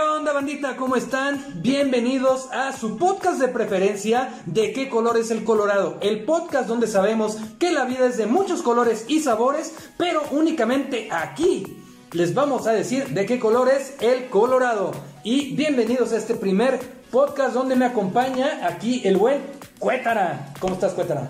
[0.00, 0.76] onda bandita?
[0.76, 1.44] ¿Cómo están?
[1.56, 5.98] Bienvenidos a su podcast de preferencia de qué color es el colorado.
[6.00, 11.08] El podcast donde sabemos que la vida es de muchos colores y sabores, pero únicamente
[11.10, 11.82] aquí
[12.12, 14.92] les vamos a decir de qué color es el colorado.
[15.22, 19.42] Y bienvenidos a este primer podcast donde me acompaña aquí el buen
[19.78, 20.52] Cuétara.
[20.60, 21.28] ¿Cómo estás, Cuétara?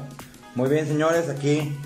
[0.55, 1.77] Muy bien, señores, aquí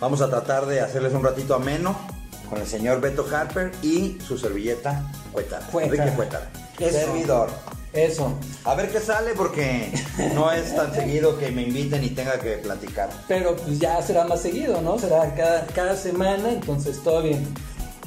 [0.00, 2.17] vamos a tratar de hacerles un ratito ameno
[2.48, 5.66] con el señor Beto Harper y su servilleta Cuétara.
[5.66, 5.94] Cuétara.
[5.96, 6.50] Enrique Cuétara.
[6.78, 6.98] Eso.
[6.98, 7.50] Servidor.
[7.92, 8.34] Eso.
[8.64, 9.90] A ver qué sale porque
[10.34, 13.10] no es tan seguido que me inviten y tenga que platicar.
[13.26, 14.98] Pero pues ya será más seguido, ¿no?
[14.98, 17.46] Será cada, cada semana, entonces todo bien.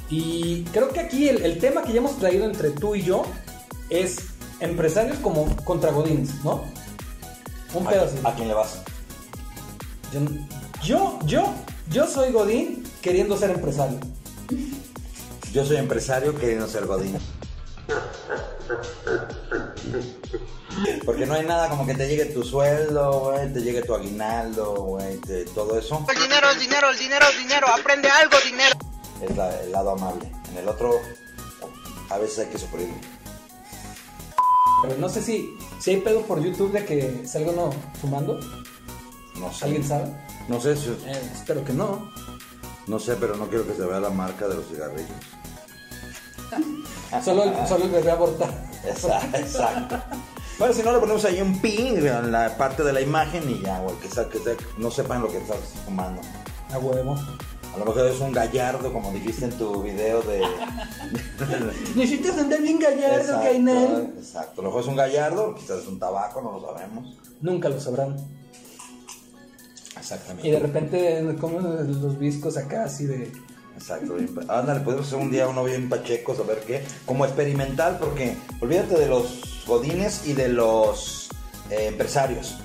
[0.10, 3.24] Y creo que aquí el, el tema que ya hemos traído entre tú y yo
[3.90, 4.18] es
[4.60, 6.64] empresarios como contra Godines, ¿no?
[7.74, 8.18] Un pedo así.
[8.24, 8.82] ¿A, a quién le vas?
[10.14, 10.20] Yo,
[10.84, 11.54] yo, yo,
[11.90, 13.98] yo soy Godín queriendo ser empresario.
[15.54, 17.18] Yo soy empresario queriendo ser godín.
[21.06, 24.74] Porque no hay nada como que te llegue tu sueldo, güey, te llegue tu aguinaldo,
[24.76, 26.06] güey, te- todo eso.
[26.14, 27.68] El dinero, el dinero, el dinero, el dinero.
[27.68, 28.76] Aprende algo, dinero.
[29.22, 30.32] Es la- el lado amable.
[30.52, 31.00] En el otro,
[32.10, 32.90] a veces hay que sufrir.
[34.84, 38.40] Pero no sé si, si hay pedo por YouTube de que salga uno fumando.
[39.36, 39.66] No sé.
[39.66, 40.12] ¿Alguien sabe?
[40.48, 42.10] No sé, si- Eh, espero que no.
[42.88, 45.10] No sé, pero no quiero que se vea la marca de los cigarrillos.
[47.24, 48.50] Solo el, solo el bebé aborta.
[48.86, 50.00] Exacto, exacto.
[50.58, 53.62] Bueno, si no le ponemos ahí un ping en la parte de la imagen y
[53.62, 54.08] ya, güey, que,
[54.78, 56.22] no sepan lo que estás fumando.
[56.72, 57.16] A huevo.
[57.74, 60.42] A lo mejor es un gallardo, como dijiste en tu video de...
[61.96, 64.14] Necesitas andar bien gallardo, Gainal.
[64.18, 64.62] exacto.
[64.62, 67.18] A lo mejor es un gallardo, quizás es un tabaco, no lo sabemos.
[67.42, 68.18] Nunca lo sabrán.
[70.02, 70.48] Exactamente.
[70.48, 73.32] Y de repente, como los viscos acá, así de.
[73.76, 74.16] Exacto.
[74.48, 76.84] Ándale, podemos hacer un día uno bien pacheco, a ver qué.
[77.06, 81.30] Como experimental, porque olvídate de los godines y de los
[81.70, 82.58] eh, empresarios.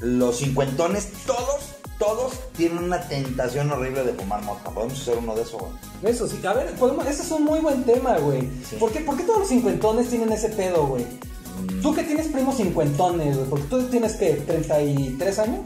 [0.00, 4.70] Los cincuentones, todos, todos tienen una tentación horrible de fumar mota.
[4.70, 5.72] Podemos hacer uno de esos, güey.
[6.02, 8.48] Eso sí, a ver, podemos, ese es un muy buen tema, güey.
[8.68, 8.76] Sí.
[8.76, 11.04] ¿Por, qué, por qué todos los cincuentones tienen ese pedo, güey?
[11.04, 11.82] Mm.
[11.82, 15.60] Tú que tienes primos cincuentones, güey, porque tú tienes que 33 años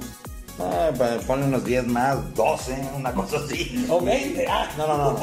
[0.58, 3.86] Ah, pa- ponle unos 10 más, 12, una cosa así.
[3.90, 4.46] o 20.
[4.48, 5.18] Ah, No, no, no, no,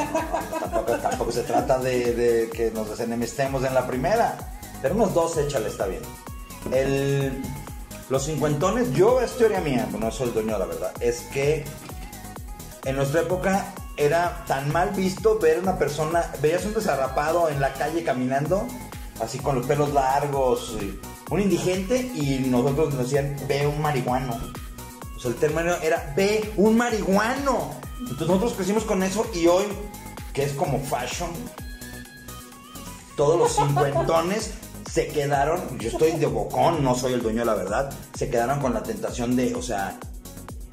[0.60, 4.38] tampoco, tampoco se trata de, de que nos desenemistemos en la primera,
[4.82, 6.02] pero unos dos échale, está bien.
[6.74, 7.42] El,
[8.10, 11.64] los cincuentones, yo, es teoría mía, no soy el dueño de la verdad, es que
[12.84, 13.66] en nuestra época
[13.96, 18.68] era tan mal visto ver una persona, veías un desarrapado en la calle caminando,
[19.22, 20.76] así con los pelos largos,
[21.30, 24.38] un indigente, y nosotros nos decían, ve un marihuano.
[25.22, 27.72] Sea, el término era, ve un marihuano.
[28.00, 29.66] Entonces nosotros crecimos con eso y hoy,
[30.34, 31.30] que es como fashion,
[33.16, 34.52] todos los cincuentones
[34.92, 38.60] se quedaron, yo estoy de bocón, no soy el dueño de la verdad, se quedaron
[38.60, 39.98] con la tentación de, o sea,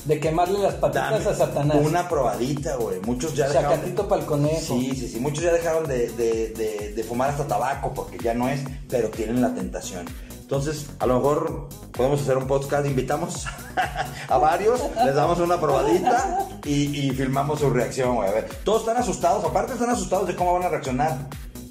[0.05, 1.77] de quemarle las patitas a Satanás.
[1.83, 2.99] una probadita, güey.
[3.01, 3.73] Muchos ya dejaron...
[3.73, 4.61] Sacatito conejo.
[4.61, 5.21] Sí, sí, sí.
[5.21, 9.11] Muchos ya dejaron de, de- de- de fumar hasta tabaco porque ya no es, pero
[9.11, 10.07] tienen la tentación.
[10.49, 13.45] Entonces, a lo mejor podemos hacer un podcast, invitamos
[14.29, 18.31] a varios, les damos una probadita y, y filmamos su reacción, güey.
[18.31, 21.29] A ver, todos están asustados, aparte están asustados de cómo van a reaccionar.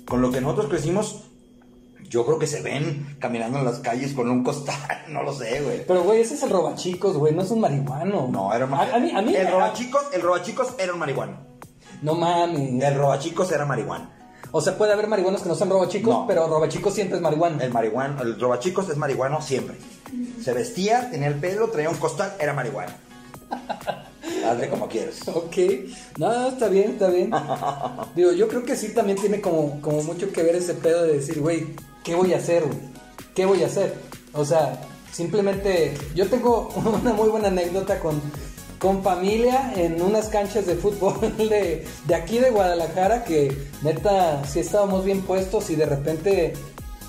[0.07, 1.23] Con lo que nosotros crecimos,
[2.07, 4.75] yo creo que se ven caminando en las calles con un costal,
[5.09, 5.83] no lo sé, güey.
[5.87, 8.27] Pero, güey, ese es el robachicos, güey, no es un marihuano.
[8.27, 11.35] No, era un a, a mí, a mí, El robachicos, el robachicos era un marihuano.
[12.03, 12.83] No mames.
[12.83, 14.16] El robachicos era marihuana.
[14.51, 16.27] O sea, puede haber marihuanos que no son robachicos, No.
[16.27, 17.63] pero robachicos siempre es marihuana.
[17.63, 19.77] El marihuano, el robachicos es marihuano siempre.
[20.43, 22.95] Se vestía, tenía el pelo, traía un costal, era marihuana.
[24.49, 25.27] Hazle como quieres.
[25.27, 25.57] Ok,
[26.17, 27.31] no, está bien, está bien.
[28.15, 31.13] Digo, yo creo que sí también tiene como, como mucho que ver ese pedo de
[31.13, 31.67] decir, güey,
[32.03, 32.77] ¿qué voy a hacer, güey?
[33.35, 33.95] ¿Qué voy a hacer?
[34.33, 34.79] O sea,
[35.11, 36.69] simplemente, yo tengo
[37.01, 38.21] una muy buena anécdota con,
[38.79, 44.59] con familia en unas canchas de fútbol de, de aquí de Guadalajara que neta sí
[44.59, 46.53] estábamos bien puestos y de repente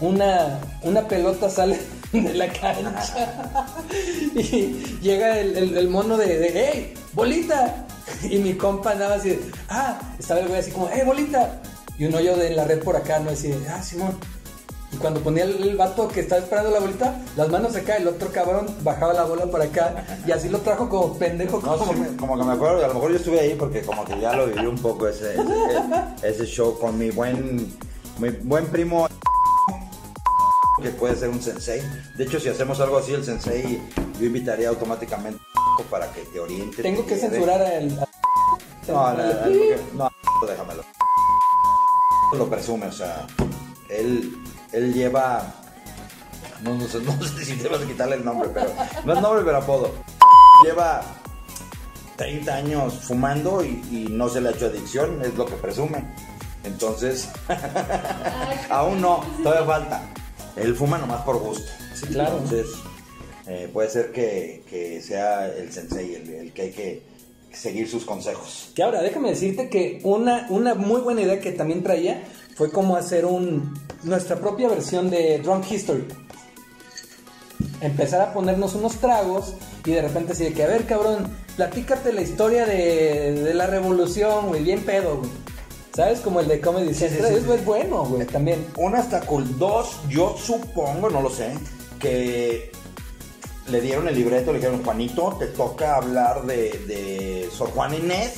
[0.01, 1.79] una, una pelota sale
[2.13, 3.67] de la cancha
[4.35, 6.95] y llega el, el- mono de, de ¡Hey!
[7.13, 7.87] ¡Bolita!
[8.31, 9.99] Y mi compa andaba así de, ¡Ah!
[10.19, 11.03] Estaba el güey así como, ¡Hey!
[11.05, 11.61] ¡Bolita!
[11.99, 13.31] Y un hoyo de la red por acá, ¿no?
[13.31, 14.17] Así ¡Ah, Simón!
[14.91, 18.09] Y cuando ponía el, el vato que estaba esperando la bolita, las manos acá, el
[18.09, 21.61] otro cabrón bajaba la bola para acá y así lo trajo como pendejo.
[21.61, 23.83] No, como- sí me- como que me acuerdo, a lo mejor yo estuve ahí porque
[23.83, 25.43] como que ya lo viví un poco ese, ese,
[26.23, 27.77] ese show con mi buen,
[28.19, 29.07] mi buen primo
[30.83, 31.83] que puede ser un sensei.
[32.17, 33.83] De hecho, si hacemos algo así, el sensei
[34.19, 35.39] yo invitaría automáticamente
[35.91, 36.83] para que te oriente.
[36.83, 37.99] Tengo te que censurar a él.
[38.87, 39.23] No, no,
[39.95, 40.83] no, no, déjamelo.
[42.33, 43.27] Lo presume, o sea,
[43.89, 44.37] él
[44.73, 45.55] él lleva.
[46.63, 48.73] No, no sé, no sé si debes quitarle el nombre, pero.
[49.05, 49.93] No es nombre, pero apodo.
[50.65, 51.03] Lleva
[52.17, 56.05] 30 años fumando y, y no se le ha hecho adicción, es lo que presume.
[56.65, 57.29] Entonces,
[58.71, 60.03] aún no, todavía falta.
[60.57, 61.71] Él fuma nomás por gusto.
[61.95, 62.39] Sí, claro.
[62.39, 62.67] Entonces,
[63.47, 67.03] eh, puede ser que, que sea el sensei el, el que hay que
[67.53, 68.73] seguir sus consejos.
[68.75, 72.25] Que ahora, déjame decirte que una, una muy buena idea que también traía
[72.57, 76.05] fue como hacer un nuestra propia versión de Drunk History.
[77.81, 79.55] Empezar a ponernos unos tragos
[79.85, 83.67] y de repente así de que, a ver, cabrón, platícate la historia de, de la
[83.67, 85.31] revolución, güey, bien pedo, güey.
[85.95, 86.21] ¿Sabes?
[86.21, 87.29] Como el de Comedy Central.
[87.31, 87.59] sí, Eso sí.
[87.59, 88.65] es bueno, güey, también.
[88.77, 89.59] Una hasta cool.
[89.59, 91.55] Dos, yo supongo, no lo sé,
[91.99, 92.71] que
[93.69, 98.35] le dieron el libreto, le dijeron, Juanito, te toca hablar de, de Sor Juan Inés,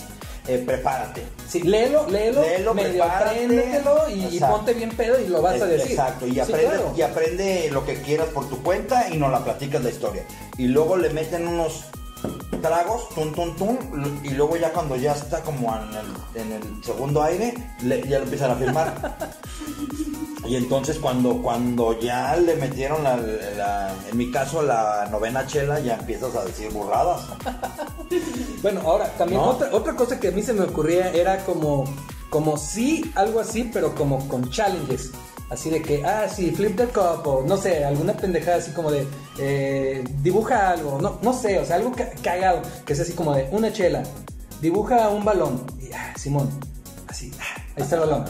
[0.49, 1.23] eh, prepárate.
[1.49, 5.65] Sí, léelo, léelo, Léelo, medio apréndetelo y, y ponte bien pedo y lo vas a
[5.65, 5.91] Es- decir.
[5.93, 6.95] Exacto, y Sí, aprende, claro.
[6.97, 10.25] y aprende lo que quieras por tu cuenta y nos la platicas la historia.
[10.59, 11.85] Y luego le meten unos
[12.63, 16.85] tragos, tun, tun, tun, y luego ya cuando ya está como en el, en el
[16.85, 19.17] segundo aire, le- ya lo empiezan a filmar.
[20.51, 25.79] y entonces cuando, cuando ya le metieron, la, la- en mi caso, la novena chela,
[25.79, 27.23] ya empiezas a decir burradas.
[28.63, 29.49] Bueno, ahora, también ¿No?
[29.51, 31.85] otra, otra cosa que a mí se me ocurría era como,
[32.29, 35.13] como sí, algo así, pero como con challenges.
[35.49, 38.91] Así de que, ah, sí, flip the cup, o no sé, alguna pendejada así como
[38.91, 39.07] de,
[39.39, 43.35] eh, dibuja algo, no, no sé, o sea, algo ca- cagado, que sea así como
[43.35, 44.03] de, una chela,
[44.61, 46.51] dibuja un balón, y, ah, Simón,
[47.09, 48.25] así, ah, ahí está el balón.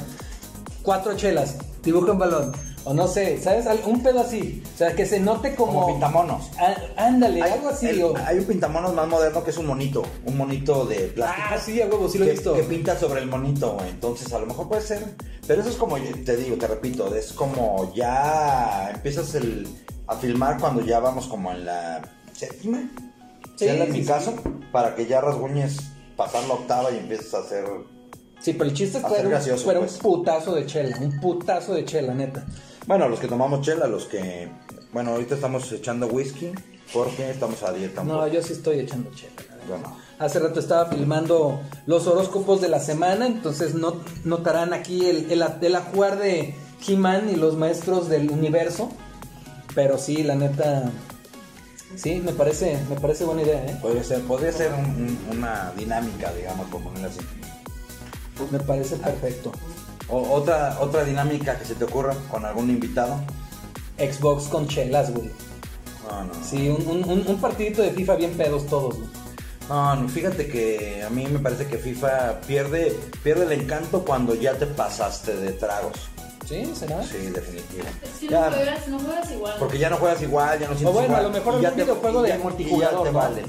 [0.83, 2.53] Cuatro chelas, dibuja un balón,
[2.85, 3.67] o no sé, ¿sabes?
[3.87, 5.73] Un pedo así, o sea, que se note como...
[5.73, 6.51] Como pintamonos.
[6.59, 9.67] Ah, ándale, Hay, algo así, el- o- hay un pintamonos más moderno que es un
[9.67, 11.47] monito, un monito de plástico.
[11.51, 12.55] Ah, sí, a huevo, sí lo he visto.
[12.55, 13.77] que pinta sobre el monito.
[13.89, 15.05] Entonces, a lo mejor puede ser.
[15.47, 19.67] Pero eso es como, te digo, te repito, es como ya empiezas el,
[20.07, 22.03] a filmar cuando ya vamos como en la
[22.33, 22.79] séptima.
[23.57, 24.07] Sí, Sí, en sí, mi sí.
[24.07, 24.35] caso,
[24.73, 25.77] para que ya rasguñes
[26.17, 27.65] pasar la octava y empieces a hacer.
[28.41, 29.93] Sí, pero el chiste es que un- gracioso, fuera pues.
[29.95, 32.45] un putazo de chela, un putazo de chela, neta.
[32.87, 34.49] Bueno, los que tomamos chela, los que.
[34.93, 36.51] Bueno, ahorita estamos echando whisky
[36.93, 38.01] porque estamos a dieta.
[38.01, 39.33] un No, yo sí estoy echando chela.
[39.49, 39.67] la verdad.
[39.69, 39.97] Yo no.
[40.19, 45.45] Hace rato estaba filmando los horóscopos de la semana, entonces no, notarán aquí el, el,
[45.61, 46.55] el ajuar de
[46.87, 48.91] He-Man y los maestros del universo.
[49.75, 50.91] Pero sí, la neta,
[51.95, 53.79] sí, me parece, me parece buena idea, ¿eh?
[53.81, 57.21] Podría ser, podría ser un- un- una dinámica, digamos, por ponerlo así.
[58.51, 59.53] Me parece perfecto.
[60.09, 63.17] O, otra, otra dinámica que se te ocurra con algún invitado.
[63.99, 65.31] Xbox con chelas, güey.
[66.09, 66.33] No, no.
[66.45, 69.09] Sí, un, un, un- un partidito de FIFA bien pedos todos, güey.
[69.69, 74.35] No, no, fíjate que a mí me parece que FIFA pierde, pierde el encanto cuando
[74.35, 75.93] ya te pasaste de tragos.
[76.49, 76.69] ¿Sí?
[76.75, 77.01] ¿Será?
[77.05, 77.85] Sí, definitivo.
[78.03, 79.55] Es que Ya, no juegas, no juegas igual.
[79.61, 81.69] porque ya no juegas igual, ya no sientes bueno, igual, a lo mejor y ya
[81.69, 83.13] algún videojuego y de ya- y ya te ¿no?
[83.13, 83.43] vale.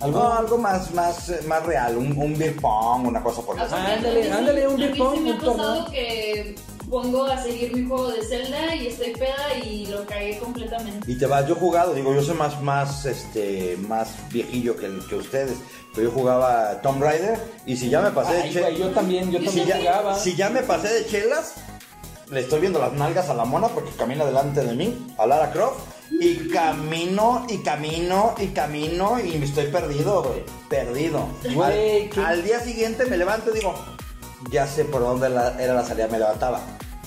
[0.00, 0.18] ¿Algo?
[0.18, 3.64] No, algo más, más, más real, un, un beer pong, una cosa por el Ah,
[3.64, 3.86] estilo.
[4.10, 6.54] Ándale, ándale, un beer pong, sí me ha pasado que
[6.90, 11.10] pongo a seguir mi juego de Zelda y estoy peda y lo cagué completamente.
[11.10, 14.90] Y te vas, yo he jugado, digo, yo soy más, más, este, más viejillo que,
[15.08, 15.56] que ustedes,
[15.94, 18.90] pero yo jugaba Tomb Raider y si ya me pasé de Ay, che- güey, yo
[18.90, 20.18] también, yo Si también ya- jugaba.
[20.18, 21.54] si ya me pasé de chelas,
[22.30, 25.50] le estoy viendo las nalgas a la mona porque camina delante de mí, a Lara
[25.52, 31.26] Croft, y camino, y camino, y camino, y me estoy perdido, güey, perdido.
[31.52, 33.74] Güey, al, día siguiente me levanto y digo,
[34.50, 36.60] ya sé por dónde la- era la salida, me levantaba.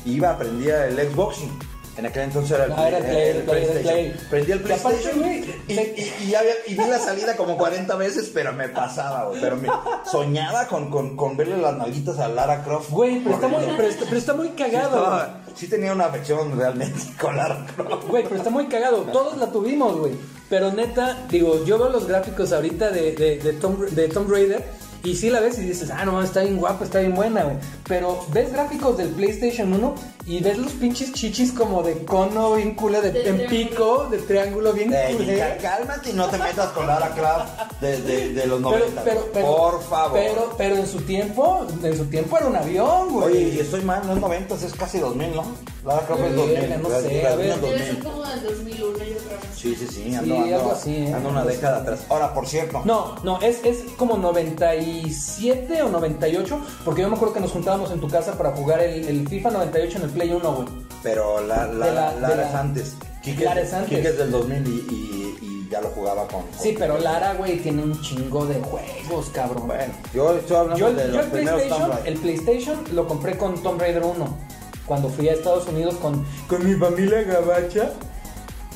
[0.05, 1.57] Iba, prendía el Xboxing.
[1.97, 3.83] En aquel entonces era el, Ah, era el Play, el el PlayStation.
[3.83, 4.15] Play.
[4.29, 5.19] Prendí el PlayStation
[5.67, 9.41] y, y- y había- y vi la salida como 40 veces, pero me pasaba, güey.
[9.41, 9.67] Pero me
[10.09, 12.89] soñaba con, con, con verle las nalguitas a Lara Croft.
[12.91, 14.97] Güey, pero está muy, pero está, pero está muy Sí, cagado.
[14.97, 18.07] estaba- sí tenía una afección realmente con Lara Croft.
[18.07, 18.99] Güey, pero está muy cagado.
[19.11, 20.13] Todos la tuvimos, güey.
[20.49, 24.63] Pero neta, digo, yo veo los gráficos ahorita de, de, de, Tomb, de Tomb Raider.
[25.01, 27.55] Y sí la ves y dices, ah, no, está bien guapa, está bien buena, güey.
[27.87, 29.95] Pero ves gráficos del PlayStation 1
[30.29, 34.19] y ves los pinches chichis como de cono bien culé, de, De en pico, de
[34.19, 35.57] triángulo bien Ey, culé.
[35.61, 39.03] cálmate y no te metas con Lara Croft de, de, de los Pero, 90.
[39.03, 40.13] pero, pero, por favor.
[40.19, 43.25] Pero, pero en su tiempo, en su tiempo era un avión, güey.
[43.35, 45.43] Oye, y estoy mal, no es 90, es casi 2000, ¿no?
[45.85, 46.81] Lara Croft es Sí, 2000.
[46.81, 47.45] no sé, la a ver.
[47.45, 48.03] niña es Debe ser 2000.
[48.03, 49.39] como del 2001, yo creo.
[49.55, 51.13] Sí, sí, sí, Sí, ando, ando, algo así, ¿eh?
[51.13, 51.99] ando una década atrás.
[52.07, 57.33] Ahora, por cierto, No, no, es, es como 97 o 98, porque yo me acuerdo
[57.33, 60.31] que nos juntábamos en tu casa para jugar el, el FIFA 98 en el Play
[60.33, 60.67] 1, güey.
[61.03, 62.95] pero la, la, Lara es antes.
[63.39, 63.89] Lara es antes.
[63.97, 66.41] Quique es del 2000 y, y, y ya lo jugaba con.
[66.43, 69.67] con- Sí, pero Lara, güey, tiene un chingo de juegos, cabrón.
[69.67, 72.13] Bueno, yo estoy hablando yo, de yo los el primeros Tomb PlayStation, Raider.
[72.13, 74.37] el PlayStation lo compré con Tomb Raider 1.
[74.85, 77.91] cuando fui a Estados Unidos con, con mi familia gabacha.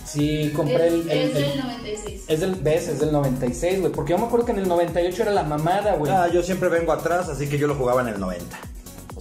[0.06, 2.24] Sí, compré el, el- es el- del 96.
[2.28, 3.92] es del, ves, es del 96, güey.
[3.92, 6.12] Porque yo me acuerdo que en el 98 era la mamada, güey.
[6.12, 8.56] Ah, yo siempre vengo atrás, así que yo lo jugaba en el 90.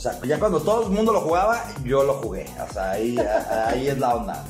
[0.02, 2.44] Sea, ya cuando todo el mundo lo jugaba, yo lo jugué.
[2.68, 3.16] O sea, ahí,
[3.68, 4.44] ahí es la onda.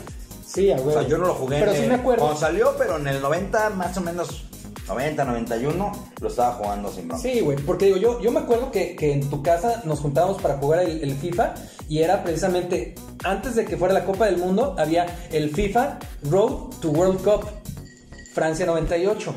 [0.47, 2.23] sí, a O sea, yo no lo jugué Pero en sí me acuerdo.
[2.23, 4.45] cuando salió, pero en el 90, más o menos
[4.89, 7.23] 90, 91, lo estaba jugando sin bronca.
[7.23, 10.41] Sí, güey, porque digo, yo, yo me acuerdo que, que en tu casa nos juntábamos
[10.41, 11.53] para jugar el, el FIFA
[11.87, 15.99] y era precisamente antes de que fuera la Copa del Mundo, había el FIFA
[16.31, 17.47] Road to World Cup
[18.33, 19.35] Francia 98.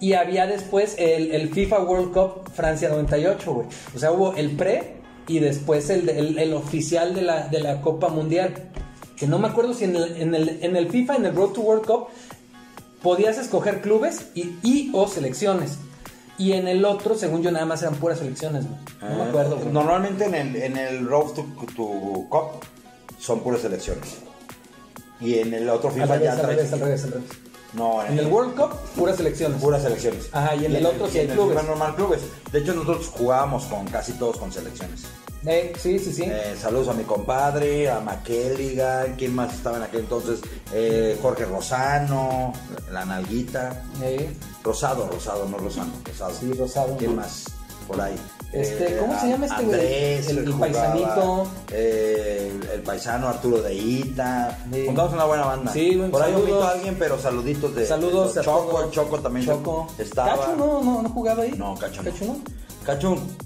[0.00, 3.66] Y había después el, el FIFA World Cup Francia 98, güey.
[3.94, 4.99] O sea, hubo el pre
[5.30, 8.54] y después el, el- el oficial de la, de la Copa Mundial.
[9.16, 11.50] Que no me acuerdo si en el, en, el, en el FIFA, en el Road
[11.50, 12.06] to World Cup,
[13.02, 15.78] podías escoger clubes y, y o selecciones.
[16.38, 18.78] Y en el otro, según yo, nada más eran puras selecciones, güey.
[19.02, 19.68] No me Ah, acuerdo, güey.
[19.72, 21.46] Normalmente en el, en el Road to,
[21.76, 21.86] to
[22.30, 22.64] Cup
[23.18, 24.16] son puras selecciones.
[25.20, 27.28] Y en el otro Al FIFA revés, ya al revés, al revés, al revés.
[27.74, 29.60] No, En el World Cup, puras selecciones.
[29.60, 30.28] puras selecciones.
[30.32, 31.62] Ajá, y en el otro sí hay en el clubes.
[31.62, 32.20] Normal clubes.
[32.50, 35.02] De hecho, nosotros jugábamos con casi todos con selecciones.
[35.46, 36.24] Eh, sí, sí, sí.
[36.26, 40.40] Eh, saludos a mi compadre, a Maqueliga, ¿quién más estaba en aquel entonces?
[40.72, 42.52] Eh, Jorge Rosano,
[42.92, 43.82] la Nalguita.
[44.62, 46.32] Rosado, Rosado, no Rosano, Rosado.
[46.38, 46.96] Sí, Rosado.
[46.98, 47.44] ¿Quién más?
[47.88, 48.14] Por ahí.
[48.52, 49.74] Este, ¿cómo se llama este güey?
[49.80, 51.50] Andrés, El- el jugaba, paisanito.
[51.72, 54.58] el, el paisano Arturo de Ita.
[54.86, 55.72] Juntamos una buena banda.
[55.72, 56.50] Sí, Por ahí saludos.
[56.50, 57.86] omito a alguien, pero saluditos de.
[57.86, 59.86] Saludos de a Choco, Choco también Choco.
[59.98, 60.36] estaba.
[60.36, 61.52] ¿Cacho no, no, no jugaba ahí?
[61.56, 62.10] No, Cacho no.
[62.10, 62.36] ¿Cacho no?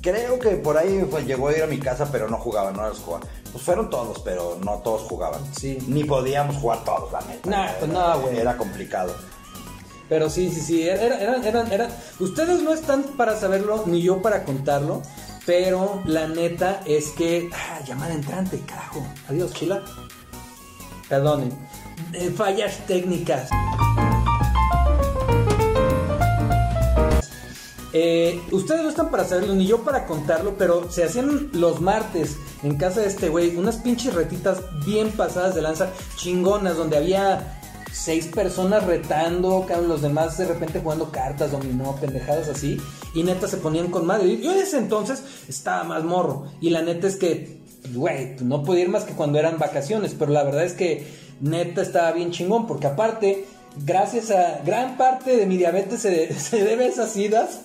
[0.00, 2.88] Creo que por ahí pues, llegó a ir a mi casa, pero no jugaba, no
[2.88, 3.26] los jugaba.
[3.52, 5.40] Pues fueron todos, pero no todos jugaban.
[5.54, 5.78] Sí.
[5.86, 7.50] Ni podíamos jugar todos, la neta.
[7.50, 8.38] Nah, pues no, güey.
[8.38, 9.14] Era complicado.
[10.08, 11.88] Pero sí, sí, sí, era, eran, eran,
[12.20, 15.00] ustedes no están para saberlo, ni yo para contarlo,
[15.46, 19.82] pero la neta es que, ah, llamada entrante, carajo, adiós, chula.
[21.08, 21.52] Perdonen,
[22.12, 23.48] Eh, fallas técnicas.
[27.96, 32.36] Eh, ustedes no están para saberlo, ni yo para contarlo, pero se hacían los martes
[32.64, 37.60] en casa de este güey unas pinches retitas bien pasadas de lanza, chingonas, donde había
[37.92, 42.78] seis personas retando, los demás de repente jugando cartas, dominó, pendejadas así,
[43.14, 44.40] y neta se ponían con madre.
[44.40, 47.60] Yo en ese entonces estaba más morro, y la neta es que,
[47.94, 51.06] güey, no podía ir más que cuando eran vacaciones, pero la verdad es que
[51.40, 53.46] neta estaba bien chingón, porque aparte
[53.76, 57.60] gracias a gran parte de mi diabetes se, se debe a esas idas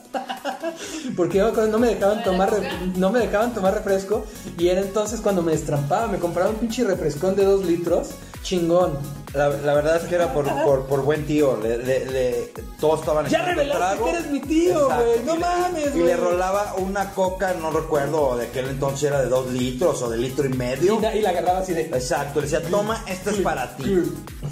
[1.15, 2.51] porque no me dejaban tomar
[2.95, 4.25] no me dejaban tomar refresco
[4.57, 8.09] y era entonces cuando me destrampaba me compraba un pinche refrescón de dos litros
[8.41, 8.97] chingón
[9.33, 11.57] La, la verdad es que era por, por, por buen tío.
[11.61, 14.05] Le, le- le- todos estaban Ya echando revelaste trago.
[14.05, 15.23] que eres mi tío, güey.
[15.25, 16.03] No Y le- mames, Y güey.
[16.05, 20.17] le rolaba una coca, no recuerdo, de aquel entonces era de dos litros o de
[20.17, 20.99] litro y y, medio.
[20.99, 23.83] la- y la agarraba así de Exacto, le decía, toma, esto es para ti.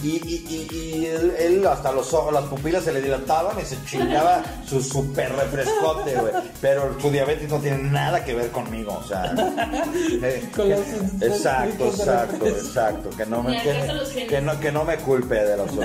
[0.04, 3.66] Y, y, y, y él, él hasta los ojos, las pupilas se le dilataban y
[3.66, 6.34] se chingaba su super refrescote, güey.
[6.62, 9.34] Pero su diabetes no tiene nada que ver conmigo, o sea.
[10.22, 10.80] eh, Con los-
[11.22, 13.10] exacto, exacto, exacto.
[13.18, 15.70] Que no me, que, que no, que no me culpe de los.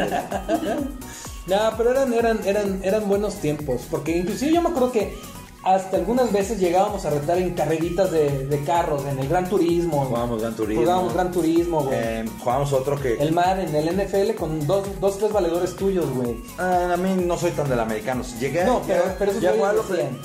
[1.46, 3.82] No, pero eran, eran, eran, eran buenos tiempos.
[3.90, 5.16] Porque inclusive yo me acuerdo que
[5.64, 10.04] hasta algunas veces llegábamos a retar en carreritas de, de carros, en el Gran Turismo.
[10.04, 10.82] Jugábamos Gran Turismo.
[10.84, 11.98] Jugábamos Gran Turismo, güey.
[12.00, 13.14] Eh, jugamos otro que.
[13.14, 16.36] El mar en el NFL con dos, dos tres valedores tuyos, güey.
[16.58, 18.22] Ah, a mí no soy tan del americano.
[18.38, 19.52] Llegué, No, pero- ya- pero esos ya.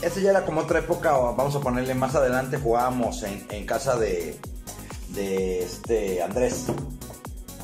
[0.03, 3.97] Ese ya era como otra época, vamos a ponerle más adelante, jugábamos en, en casa
[3.97, 4.37] de,
[5.09, 6.65] de este Andrés.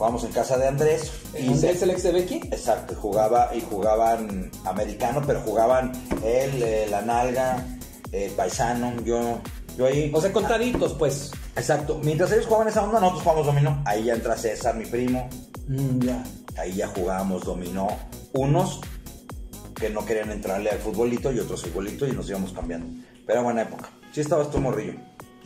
[0.04, 1.14] Jugábamos en casa de Andrés.
[1.40, 2.36] Y ¿Andrés el ex de Becky?
[2.52, 5.94] Exacto, jugaba y jugaban americano, pero jugaban
[6.26, 7.66] él, eh, la nalga,
[8.12, 9.40] el paisano, yo,
[9.78, 10.12] yo ahí.
[10.14, 11.32] O sea, contaditos, pues.
[11.56, 13.82] Exacto, mientras ellos jugaban esa onda, nosotros jugamos dominó.
[13.86, 15.30] Ahí ya entra César, mi primo,
[15.70, 16.22] Mm, ya.
[16.58, 17.88] ahí ya jugábamos dominó.
[18.34, 18.82] Unos
[19.74, 22.88] que no querían entrarle al futbolito y otros futbolito y nos íbamos cambiando.
[23.26, 23.90] Pero buena época.
[24.12, 24.96] Sí estabas tú morrillo.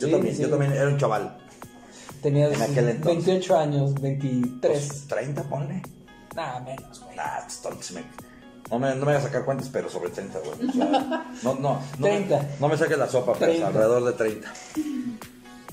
[0.00, 0.42] Yo Sí, también, sí.
[0.42, 1.38] yo también era un chaval.
[2.22, 3.26] Tenías En aquel entonces.
[3.26, 4.86] 28 años, 23.
[4.86, 5.82] Pues, 30, ponle.
[6.34, 7.16] Nada menos, güey.
[7.16, 8.04] Nah, pues, se me-
[8.70, 10.68] No me, no me voy a sacar cuentas, pero sobre 30, güey.
[10.68, 12.46] O sea, no, no, no, me- 30.
[12.60, 13.66] no me saques la sopa, pero 30.
[13.68, 14.52] alrededor de 30.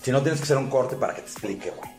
[0.02, 1.90] Si no, tienes que hacer un corte para que te explique, güey.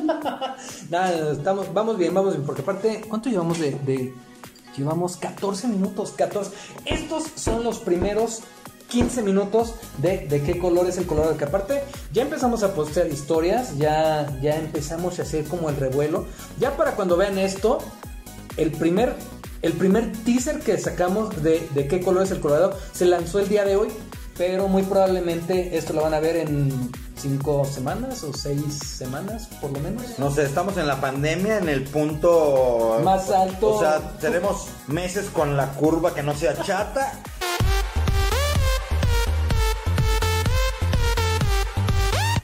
[0.90, 2.46] Nada, estamos, vamos bien, vamos bien.
[2.46, 4.14] Porque aparte, ¿cuánto llevamos de, de-
[4.76, 6.52] Llevamos 14 minutos, 14.
[6.86, 8.40] Estos son los primeros
[8.90, 11.36] 15 minutos de, de qué color es el color.
[11.36, 11.82] Que aparte,
[12.12, 16.26] ya empezamos a postear historias, ya, ya empezamos a hacer como el revuelo.
[16.58, 17.78] Ya para cuando vean esto,
[18.58, 19.14] el primer,
[19.62, 23.48] el primer teaser que sacamos de, de qué color es el Colorado se lanzó el
[23.48, 23.88] día de hoy,
[24.36, 29.70] pero muy probablemente esto lo van a ver en cinco semanas o seis semanas, por
[29.72, 30.18] lo menos.
[30.18, 33.76] No sé, estamos en la pandemia en el punto Más alto.
[33.76, 37.12] O sea, tenemos meses con la curva que no sea chata.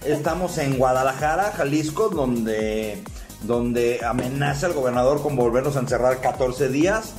[0.06, 3.02] Estamos en Guadalajara, Jalisco, donde,
[3.42, 7.12] donde amenaza el gobernador con volvernos a encerrar 14 días.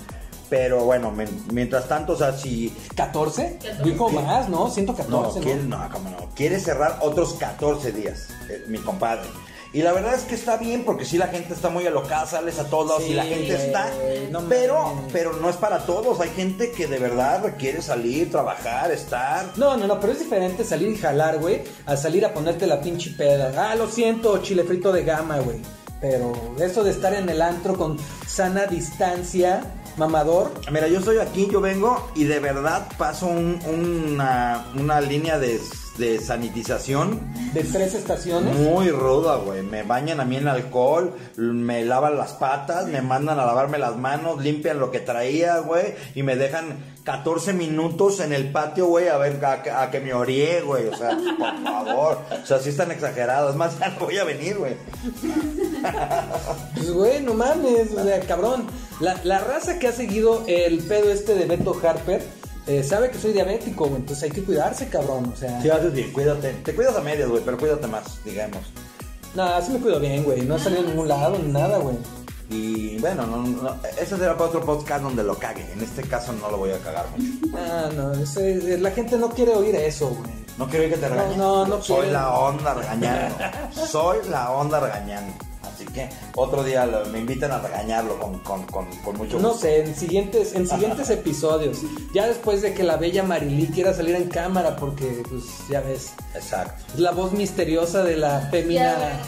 [0.50, 3.58] Pero bueno, men- mientras tanto, o sea, si ¿14?
[3.58, 3.84] 14.
[3.84, 4.66] Dijo más, ¿no?
[4.66, 5.40] no, 114.
[5.40, 5.44] ¿no?
[5.46, 6.18] quiere, no, cómo no.
[6.36, 9.28] Quiere cerrar otros 14 días, eh, mi compadre.
[9.78, 12.58] Y la verdad es que está bien porque si la gente está muy alocada, sales
[12.58, 13.92] a todos lados y la Sí, gente está.
[14.32, 16.20] no pero, pero no es para todos.
[16.20, 19.46] Hay gente que de verdad requiere salir, trabajar, estar.
[19.56, 22.82] No, no, no, pero es diferente salir y jalar, güey, a salir a ponerte la
[22.82, 23.54] pinche peda.
[23.56, 25.60] Ah, lo siento, chile frito de gama, güey.
[26.02, 29.62] Pero eso de estar en el antro con sana distancia,
[29.96, 35.38] mamador, Mira, yo estoy aquí, yo vengo y de verdad paso un- una, una línea
[35.40, 35.60] de,
[35.98, 37.20] de sanitización
[37.54, 38.56] de tres estaciones.
[38.56, 39.64] Muy ruda, güey.
[39.64, 43.98] Me bañan a mí en alcohol, me lavan las patas, me mandan a lavarme las
[43.98, 49.08] manos, limpian lo que traía, güey, y me dejan 14 minutos en el patio, güey,
[49.08, 50.88] a ver, a, a que me orie, güey.
[50.88, 52.20] O sea, por favor.
[52.44, 53.52] O sea, sí están exagerados.
[53.52, 54.76] Es más, ya no voy a venir, güey.
[56.74, 58.68] Pues, güey, no mames, o sea, cabrón.
[59.00, 62.24] La, la raza que ha seguido el pedo este de Beto Harper
[62.68, 65.32] eh, sabe que soy diabético, güey, entonces hay que cuidarse, cabrón.
[65.34, 66.52] O sea, Sí, haces bien, cuídate.
[66.64, 68.60] Te cuidas a medias, güey, pero cuídate más, digamos.
[69.36, 70.42] nada, sí me cuido bien, güey.
[70.42, 71.96] No he salido a ningún lado ni nada, güey.
[72.50, 75.70] Y bueno, no, no, ese será para otro podcast donde lo cague.
[75.74, 77.58] En este caso no lo voy a cagar mucho.
[77.58, 80.32] Ah, no, ese- la gente no quiere oír eso, güey.
[80.58, 81.38] No quiero que te regañen.
[81.38, 82.14] no, no Soy quiero.
[82.14, 83.36] la onda regañando.
[83.92, 85.34] Soy la onda regañando.
[85.78, 89.50] Así que otro día lo- me invitan a regañarlo con, con, con, con mucho No
[89.50, 89.62] gusto.
[89.68, 91.78] sé, en siguientes, en siguientes episodios.
[92.16, 96.14] Ya después de que la bella Marilí quiera salir en cámara, porque, pues, ya ves,
[96.34, 96.84] Exacto.
[96.96, 99.22] es la voz misteriosa de la Ya fémina.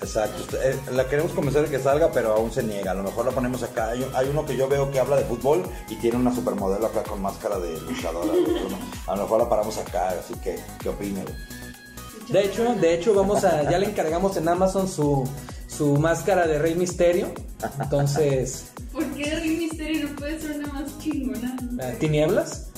[0.00, 0.56] Exacto.
[0.62, 2.92] Eh, la queremos convencer de que salga, pero aún se niega.
[2.92, 3.88] A lo mejor la ponemos acá.
[3.90, 7.02] Hay, hay uno que yo veo que habla de fútbol y tiene una supermodelo acá
[7.02, 8.32] con máscara de luchadora.
[9.06, 11.22] A lo mejor la paramos acá, así que, ¿qué opina?
[12.28, 15.26] De hecho, de hecho, vamos a, ya le encargamos en Amazon su,
[15.66, 17.32] su máscara de Rey Misterio.
[17.80, 21.56] Entonces, ¿Por qué Rey Misterio no puede ser una más chingona?
[21.82, 22.68] eh, ¿tinieblas?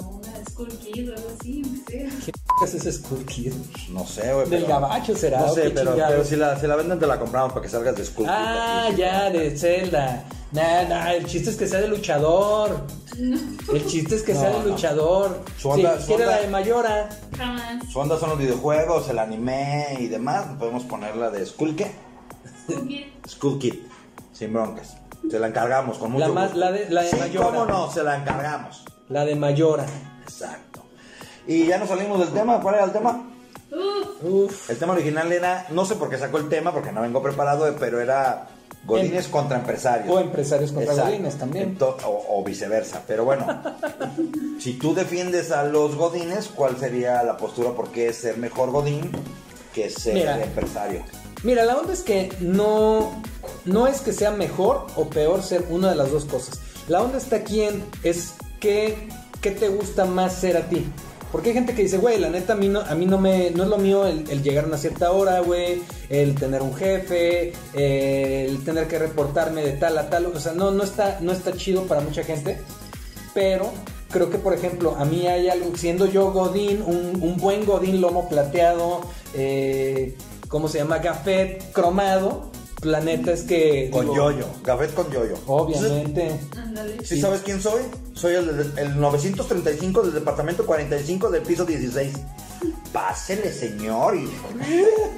[0.00, 2.32] No, una de Skull Kid o algo así, aunque sea.
[2.62, 3.52] ¿Qué es ese Skull Kid?
[3.90, 4.48] No sé, güey.
[4.48, 6.12] Del pero- gabacho será, No ¿o sé, qué pero, chingados?
[6.12, 8.26] pero si, la, si la venden, te la compramos para que salgas de school.
[8.28, 10.24] Ah, ya, de Zelda.
[10.52, 12.86] Nah, nah, el chiste es que sea de luchador.
[13.18, 14.70] El chiste es que sea No, de no.
[14.70, 15.40] luchador.
[15.58, 17.08] Su onda- si su quiere onda- la de Mayora.
[17.36, 17.84] Jamás.
[17.90, 20.46] Su onda son los videojuegos, el anime y demás.
[20.58, 21.74] Podemos ponerla de Skull.
[22.66, 23.04] Skull Kid.
[23.28, 23.74] Skull Kid,
[24.32, 24.96] sin broncas.
[25.30, 26.58] Se la encargamos con mucho La más- gusto.
[26.60, 27.46] la de- la de sí, Mayora.
[27.46, 28.84] cómo no, se la encargamos.
[29.08, 29.86] La de Mayora.
[30.22, 30.71] Exacto.
[31.46, 32.60] Y ya nos salimos del tema.
[32.60, 33.28] ¿Cuál era el tema?
[33.70, 34.70] Uf, Uf.
[34.70, 37.74] El tema original era, no sé por qué sacó el tema, porque no vengo preparado,
[37.78, 38.48] pero era
[38.84, 40.14] Godines contra empresarios.
[40.14, 41.10] O empresarios contra Exacto.
[41.10, 41.78] Godines también.
[41.80, 43.02] O, o viceversa.
[43.06, 43.46] Pero bueno,
[44.58, 47.70] si tú defiendes a los Godines, ¿cuál sería la postura?
[47.70, 49.10] ¿Por qué ser mejor Godín
[49.72, 50.42] que ser Mira.
[50.42, 51.02] empresario?
[51.44, 53.22] Mira, la onda es que no,
[53.64, 56.60] no es que sea mejor o peor ser una de las dos cosas.
[56.88, 59.08] La onda está aquí en es que,
[59.40, 60.84] qué te gusta más ser a ti.
[61.32, 63.50] Porque hay gente que dice, güey, la neta a mí no, a mí no me,
[63.50, 67.54] no es lo mío el, llegar a una cierta hora, güey, el tener un jefe,
[67.72, 71.32] eh, el tener que reportarme de tal a tal, o sea, no, no está, no
[71.32, 72.58] está chido para mucha gente.
[73.32, 73.72] Pero
[74.10, 78.02] creo que, por ejemplo, a mí hay algo, siendo yo Godín, un, un buen Godín
[78.02, 79.00] lomo plateado,
[79.32, 80.14] eh,
[80.48, 80.98] ¿cómo se llama?
[80.98, 82.50] Gafet cromado.
[82.82, 83.88] La neta es que.
[83.92, 85.34] Con digo, yoyo, gafet con yoyo.
[85.46, 86.38] Obviamente.
[87.04, 87.82] ¿Sí, sabes quién soy?
[88.14, 92.12] Soy el, el 935 del departamento 45 del piso 16.
[92.92, 94.28] Pásele, señor, y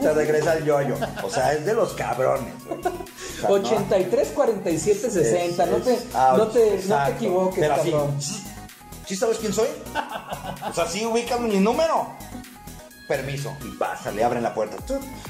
[0.01, 0.95] se regresa el yoyo.
[1.23, 2.53] O sea, es de los cabrones.
[2.67, 2.79] güey.
[2.81, 2.83] O
[3.41, 5.67] sea, no- 83, 47, 60.
[5.67, 8.15] no, te, ah, no, te, no te equivoques, Pero cabrón.
[9.07, 9.69] ¿Sí sabes quién soy?
[10.71, 12.09] O sea, sí ubican mi número.
[13.09, 13.55] Permiso.
[13.63, 14.77] Y pásale, abren la puerta.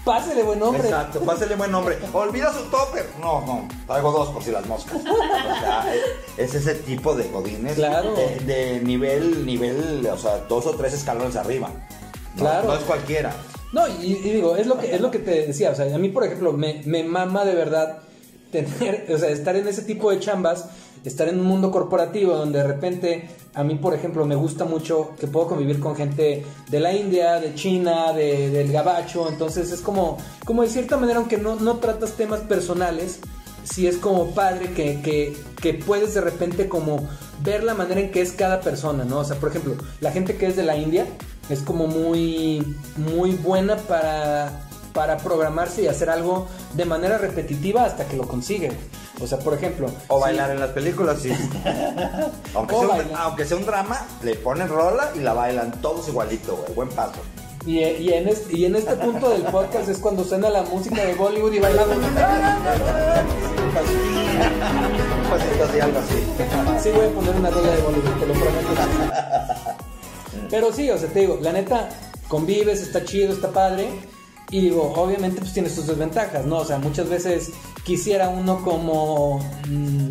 [0.04, 0.84] Pásele, buen hombre.
[0.84, 1.98] Exacto, pásale buen nombre.
[2.12, 3.04] Olvida su topper.
[3.20, 4.94] No, no, traigo dos por si las moscas.
[5.04, 7.74] O sea, es, es ese tipo de godines.
[7.74, 8.14] Claro.
[8.14, 11.68] De, de nivel, nivel, o sea, dos o tres escalones arriba.
[12.36, 12.68] No, Claro.
[12.68, 13.34] No es cualquiera.
[13.72, 15.98] No, y, y digo, es lo que es lo que te decía, o sea, a
[15.98, 17.98] mí por ejemplo me, me mama de verdad
[18.52, 20.66] tener, o sea, estar en ese tipo de chambas,
[21.04, 25.10] estar en un mundo corporativo donde de repente a mí por ejemplo me gusta mucho
[25.18, 29.80] que puedo convivir con gente de la India, de China, de, del gabacho, entonces es
[29.80, 33.20] como, como de cierta manera, aunque no, no tratas temas personales,
[33.64, 37.08] sí es como padre que, que, que puedes de repente como
[37.42, 39.18] ver la manera en que es cada persona, ¿no?
[39.18, 41.06] O sea, por ejemplo, la gente que es de la India,
[41.50, 48.06] es como muy, muy buena para, para programarse y hacer algo de manera repetitiva hasta
[48.06, 48.70] que lo consigue.
[49.20, 49.90] O sea, por ejemplo.
[50.08, 51.30] O bailar en las películas, sí.
[52.54, 53.20] aunque, sea un, bailar.
[53.20, 56.72] aunque sea un drama, le ponen rola y la bailan todos igualito, güey.
[56.74, 57.20] Buen paso.
[57.66, 61.04] Y, y en este, y en este punto del podcast es cuando suena la música
[61.04, 61.74] de Bollywood y pasito
[65.64, 66.22] así, algo así.
[66.82, 68.68] Sí, voy a poner una rola de Bollywood, te lo prometo.
[70.50, 71.88] Pero sí, o sea, te digo, la neta,
[72.28, 73.88] convives, está chido, está padre.
[74.50, 76.58] Y digo, obviamente, pues tiene sus desventajas, ¿no?
[76.58, 77.52] O sea, muchas veces
[77.84, 80.08] quisiera uno como mm,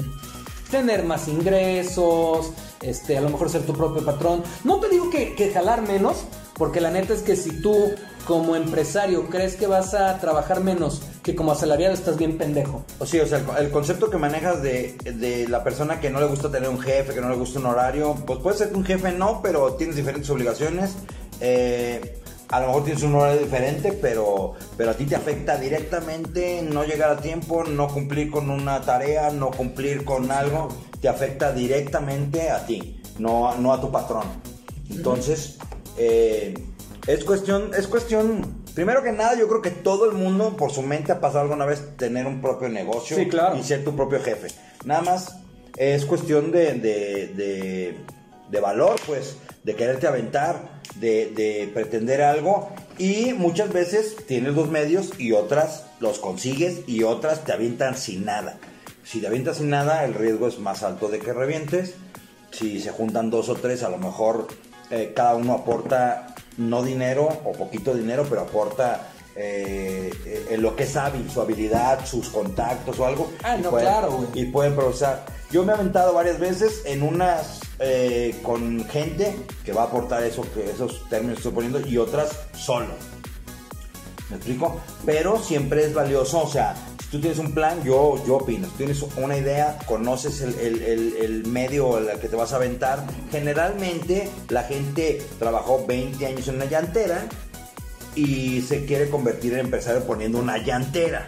[0.69, 4.43] tener más ingresos, este, a lo mejor ser tu propio patrón.
[4.63, 7.93] No te digo que, que jalar menos, porque la neta es que si tú
[8.26, 12.84] como empresario crees que vas a trabajar menos que como asalariado, estás bien pendejo.
[13.00, 16.26] O sí, o sea, el, concepto que manejas de, de la persona que no le
[16.26, 18.86] gusta tener un jefe, que no le gusta un horario, pues puede ser que un
[18.86, 20.96] jefe no, pero tienes diferentes obligaciones.
[21.39, 22.22] Eh,
[22.53, 26.83] a lo mejor tienes un horario diferente, pero, pero a ti te afecta directamente no
[26.83, 30.67] llegar a tiempo, no cumplir con una tarea, no cumplir con algo,
[31.01, 34.25] te afecta directamente a ti, no, no a tu patrón.
[34.89, 35.57] Entonces,
[35.97, 36.53] eh,
[37.07, 40.83] es cuestión, es cuestión, primero que nada, yo creo que todo el mundo por su
[40.83, 43.57] mente ha pasado alguna vez tener un propio negocio Sí, claro.
[43.57, 44.47] y ser tu propio jefe.
[44.85, 45.37] Nada más
[45.75, 47.97] es cuestión de, de, de-
[48.49, 54.69] de valor, pues, de quererte aventar, de, de pretender algo y muchas veces tienes los
[54.69, 58.58] medios y otras los consigues y otras te avientan sin nada.
[59.03, 61.93] Si te avientas sin nada, el riesgo es más alto de que revientes.
[62.51, 64.47] Si se juntan dos o tres, a lo mejor
[64.91, 70.75] eh, cada uno aporta no dinero o poquito dinero, pero aporta eh, eh, en lo
[70.75, 73.32] que es hábil, su habilidad, sus contactos o algo.
[73.43, 74.27] Ah, y no, pueden- claro, güey.
[74.36, 75.25] Y pueden progresar.
[75.53, 80.23] Yo me he aventado varias veces en unas eh, con gente que va a aportar
[80.23, 82.87] eso, esos términos que estoy poniendo, y otras solo.
[84.31, 84.81] ¿Me explico?
[85.05, 88.73] Pero siempre es valioso, o sea, si tú tienes un plan, yo, yo opino, si
[88.77, 93.05] tienes una idea, conoces el, el- el- el medio al que te vas a aventar,
[93.29, 97.25] generalmente la gente trabajó 20 años en una llantera
[98.15, 101.27] y se quiere convertir en empresario poniendo una llantera.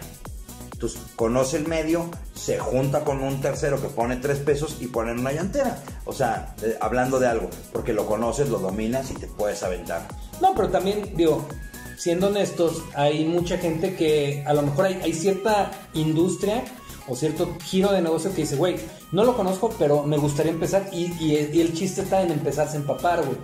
[0.76, 5.20] Entonces, conoce el medio, se junta con un tercero que pone tres pesos y ponen
[5.20, 5.82] una llantera.
[6.04, 10.06] O sea, eh, hablando de algo, porque lo conoces, lo dominas y te puedes aventar.
[10.42, 11.48] No, pero también, digo,
[11.96, 16.62] siendo honestos, hay mucha gente que a lo mejor hay, cierta industria
[17.08, 18.76] o cierto giro de negocio que dice, güey,
[19.12, 23.24] no lo conozco, pero me gustaría empezar y, el chiste está en empezarse a empapar,
[23.24, 23.38] güey.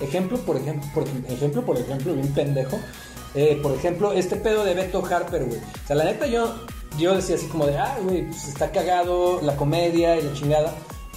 [0.00, 2.78] Ejemplo, por ejemplo, por ejemplo, por ejemplo, pendejo.
[3.34, 5.58] Eh, por ejemplo, este pedo de Beto Harper, güey.
[5.58, 6.54] O sea, la neta yo,
[6.98, 10.74] yo decía así como de, ah, güey, pues está cagado la comedia y la chingada.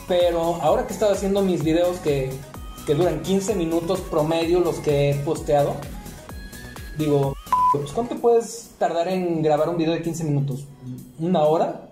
[0.08, 2.32] Pero ahora que he estado haciendo mis videos que,
[2.86, 5.76] que duran 15 minutos promedio los que he posteado,
[6.98, 7.36] digo,
[7.72, 10.66] pues ¿cuánto puedes tardar en grabar un video de 15 minutos?
[11.20, 11.90] ¿Una hora?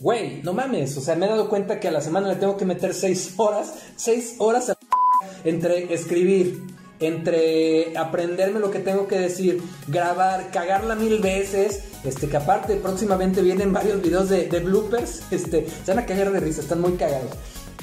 [0.00, 2.56] Güey, no mames, o sea, me he dado cuenta que a la semana le tengo
[2.56, 4.76] que meter 6 horas, 6 horas a
[5.44, 6.62] entre escribir,
[7.00, 13.42] entre aprenderme lo que tengo que decir, grabar, cagarla mil veces, este que aparte próximamente
[13.42, 16.92] vienen varios videos de, de bloopers, este, se van a cagar de risa, están muy
[16.92, 17.30] cagados.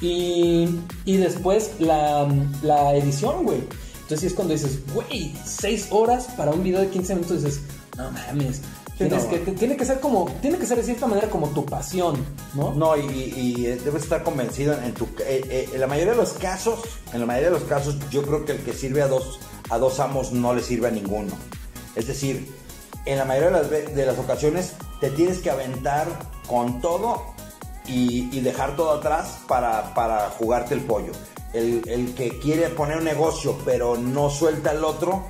[0.01, 0.67] Y,
[1.05, 2.27] y después la,
[2.63, 3.59] la edición, güey.
[4.01, 7.61] Entonces es cuando dices, güey, 6 horas para un video de 15 minutos, dices,
[8.03, 8.57] no mames.
[8.57, 9.29] Sí, Tienes no.
[9.29, 12.73] que, tiene que ser como, tiene que ser de cierta manera como tu pasión, ¿no?
[12.73, 15.05] No, y, debes estar convencido en, tu...
[15.25, 16.81] eh, eh, en la mayoría de los casos,
[17.13, 19.77] en la mayoría de los casos, yo creo que el que sirve a dos, a
[19.79, 21.33] dos amos no le sirve a ninguno.
[21.95, 22.53] Es decir,
[23.05, 26.07] en la mayoría de las, de las ocasiones te tienes que aventar
[26.47, 27.23] con todo
[27.87, 31.11] y, y dejar todo atrás para, para jugarte el pollo.
[31.53, 35.25] El, el que quiere poner un negocio pero no suelta el otro,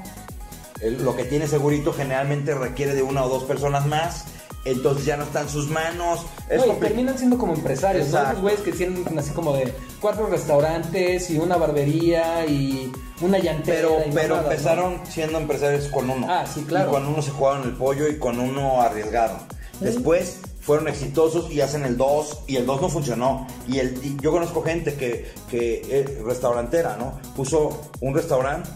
[0.81, 4.25] lo que tiene segurito generalmente requiere de una o dos personas más,
[4.65, 6.25] entonces ya no está en sus manos.
[6.49, 8.17] Es No, y terminan siendo como empresarios, ¿no?
[8.17, 8.31] Exacto.
[8.31, 12.91] Esos güeyes que tienen así como de cuatro restaurantes y una barbería y
[13.21, 13.87] una llantera.
[13.87, 14.43] Pero, pero ¿no?
[14.43, 16.27] empezaron siendo empresarios con uno.
[16.29, 16.89] Ah, sí, claro.
[16.89, 19.37] Y con uno se jugaron el pollo y con uno arriesgaron.
[19.79, 23.47] Después fueron exitosos y hacen el 2 y el 2 no funcionó.
[23.67, 27.19] Y, el, y yo conozco gente que, que es restaurantera, ¿no?
[27.35, 28.69] Puso un restaurante,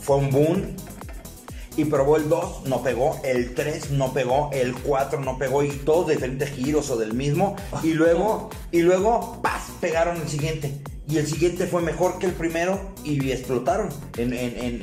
[0.00, 0.76] fue un boom
[1.76, 5.70] y probó el 2, no pegó, el 3 no pegó, el 4 no pegó y
[5.70, 7.56] todos de diferentes giros o del mismo.
[7.82, 9.64] Y luego, y luego, ¡paz!
[9.80, 10.80] pegaron el siguiente.
[11.08, 14.82] Y el siguiente fue mejor que el primero y explotaron en, en-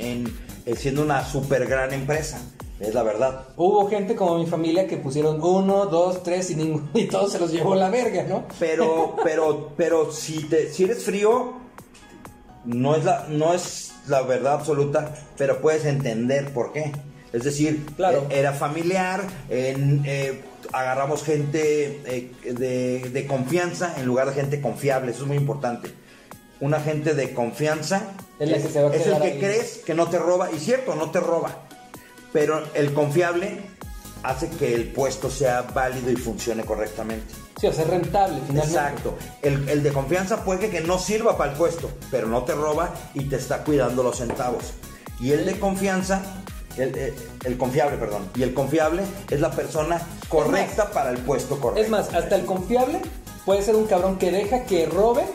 [0.66, 2.40] en siendo una super gran empresa.
[2.78, 3.48] Es la verdad.
[3.56, 7.38] Hubo gente como mi familia que pusieron uno, dos, tres y, ninguno, y todos se
[7.38, 8.44] los llevó la verga, ¿no?
[8.58, 11.54] Pero, pero, pero si, te, si eres frío,
[12.64, 16.92] no es, la, no es la verdad absoluta, pero puedes entender por qué.
[17.32, 18.26] Es decir, Claro.
[18.30, 24.60] eh, era familiar, en, eh, agarramos gente eh, de, de confianza en lugar de gente
[24.60, 25.90] confiable, eso es muy importante.
[26.60, 29.38] Una gente de confianza Es la que se va a es el que ahí.
[29.38, 31.56] crees que no te roba, y cierto, no te roba,
[32.32, 33.60] pero el confiable
[34.22, 37.34] hace que el puesto sea válido y funcione correctamente.
[37.62, 38.76] Sí, o sea, es rentable finalmente.
[38.76, 39.14] Exacto.
[39.40, 42.92] El, el de confianza puede que no sirva para el puesto, pero no te roba
[43.14, 44.72] y te está cuidando los centavos.
[45.20, 46.22] Y el de confianza,
[46.76, 51.60] el, el- el confiable, perdón, y el confiable es la persona correcta para el puesto
[51.60, 51.84] correcto.
[51.84, 53.00] Es más, hasta el confiable
[53.46, 55.26] puede ser un cabrón que deja que roben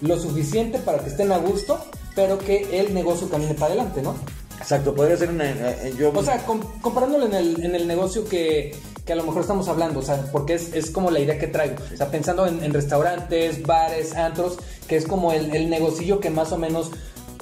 [0.00, 4.16] lo suficiente para que estén a gusto, pero que el negocio camine para adelante, ¿no?
[4.58, 5.50] Exacto, podría ser una...
[5.50, 8.74] eh, yo, O sea, com- comparándolo en el, en el negocio que,
[9.06, 11.46] que a lo mejor estamos hablando, o sea, porque es, es como la idea que
[11.46, 11.76] traigo.
[11.94, 16.28] O sea, pensando en, en restaurantes, bares, antros, que es como el, el negocillo que
[16.28, 16.90] más o menos,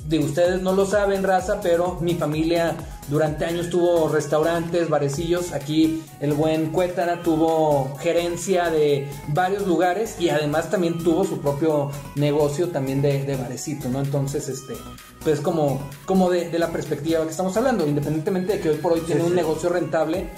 [0.07, 2.77] digo, ustedes no lo saben, raza, pero mi familia
[3.09, 5.53] durante años tuvo restaurantes, barecillos.
[5.53, 11.91] Aquí el buen Cuétara tuvo gerencia de varios lugares y además también tuvo su propio
[12.15, 14.01] negocio también de, de barecito, ¿no?
[14.01, 14.75] Entonces, este,
[15.23, 18.93] pues como, como de, de la perspectiva que estamos hablando, independientemente de que hoy por
[18.93, 19.37] hoy tiene un sí.
[19.37, 20.29] negocio rentable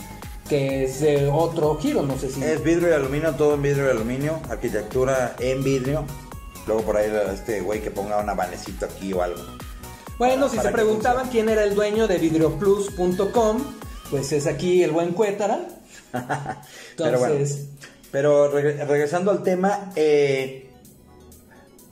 [0.49, 2.43] que es de otro giro, no sé si...
[2.43, 6.05] Es vidrio y aluminio, todo en vidrio y aluminio, arquitectura en vidrio.
[6.67, 9.41] Luego por ahí este güey que ponga un abanecito aquí o algo.
[10.19, 13.59] Bueno, para- si para se preguntaban quién era el dueño de vidrioplus.com,
[14.11, 15.69] pues es aquí el buen Cuétara.
[16.97, 17.67] Pero bueno, Entonces,
[18.13, 20.71] pero regre- regresando al tema, eh,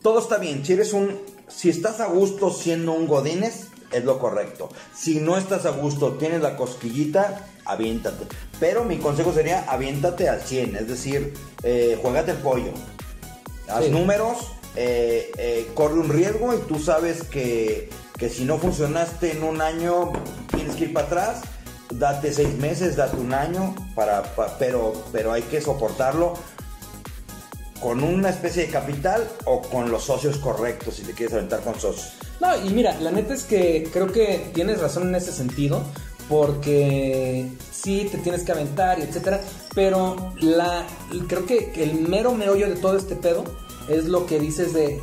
[0.01, 0.65] todo está bien.
[0.65, 4.69] Si eres un, si estás a gusto siendo un godines, es lo correcto.
[4.95, 8.27] Si no estás a gusto, tienes la cosquillita, aviéntate.
[8.61, 12.73] Pero mi consejo sería aviéntate al 100, es decir, eh, juégate el pollo.
[13.69, 13.91] Haz Sí.
[13.91, 14.37] números,
[14.77, 19.63] eh, eh, corre un riesgo y tú sabes que, que si no funcionaste en un
[19.63, 20.13] año,
[20.55, 21.41] tienes que ir para atrás.
[21.93, 26.35] Date seis meses, date un año, para, pa- pero, pero hay que soportarlo
[27.85, 31.79] con una especie de capital o con los socios correctos, si te quieres aventar con
[31.79, 32.15] socios.
[32.41, 35.83] No, y mira, la neta es que creo que tienes razón en ese sentido,
[36.27, 39.43] porque sí te tienes que aventar y etcétera,
[39.75, 40.87] pero la
[41.29, 43.45] creo que el mero meollo de todo este pedo
[43.91, 45.03] es lo que dices de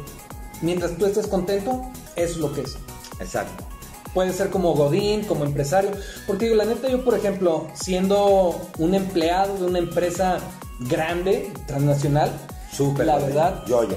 [0.63, 1.83] mientras tú estés contento,
[2.15, 2.77] eso es lo que es.
[3.19, 3.63] Exacto.
[4.15, 5.91] Puede ser como Godín, como empresario.
[6.25, 10.39] Porque digo, la neta, yo, por ejemplo, siendo un empleado de una empresa
[10.79, 12.31] grande, transnacional,
[12.71, 13.05] Súper.
[13.05, 13.95] la verdad, Yo, yo.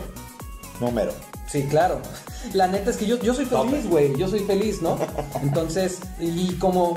[0.80, 1.12] Número.
[1.46, 2.00] Sí, claro.
[2.52, 4.14] La neta es que yo, yo soy feliz, güey.
[4.18, 4.98] Yo soy feliz, ¿no?
[5.42, 6.94] Entonces, y como,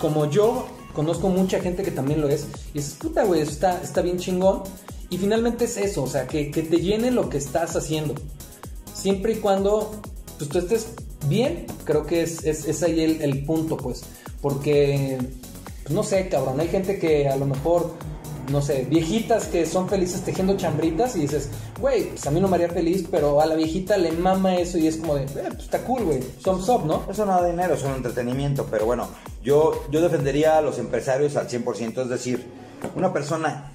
[0.00, 4.00] como yo conozco mucha gente que también lo es, y dices, puta, güey, está, está
[4.00, 4.62] bien chingón.
[5.10, 8.14] Y finalmente es eso, o sea, que, que te llene lo que estás haciendo.
[8.94, 9.92] Siempre y cuando
[10.38, 10.94] pues, tú estés
[11.28, 14.02] bien, creo que es, es, es ahí el, el punto, pues.
[14.40, 15.18] Porque,
[15.82, 17.92] pues, no sé, cabrón, hay gente que a lo mejor
[18.50, 22.48] no sé, viejitas que son felices tejiendo chambritas y dices, güey, pues a mí no
[22.48, 25.28] me haría feliz, pero a la viejita le mama eso y es como de, eh,
[25.48, 27.04] pues está cool, güey, thumbs up, ¿no?
[27.10, 29.08] Eso no da dinero, es un entretenimiento, pero bueno,
[29.42, 32.46] yo, yo defendería a los empresarios al 100%, es decir,
[32.94, 33.72] una persona,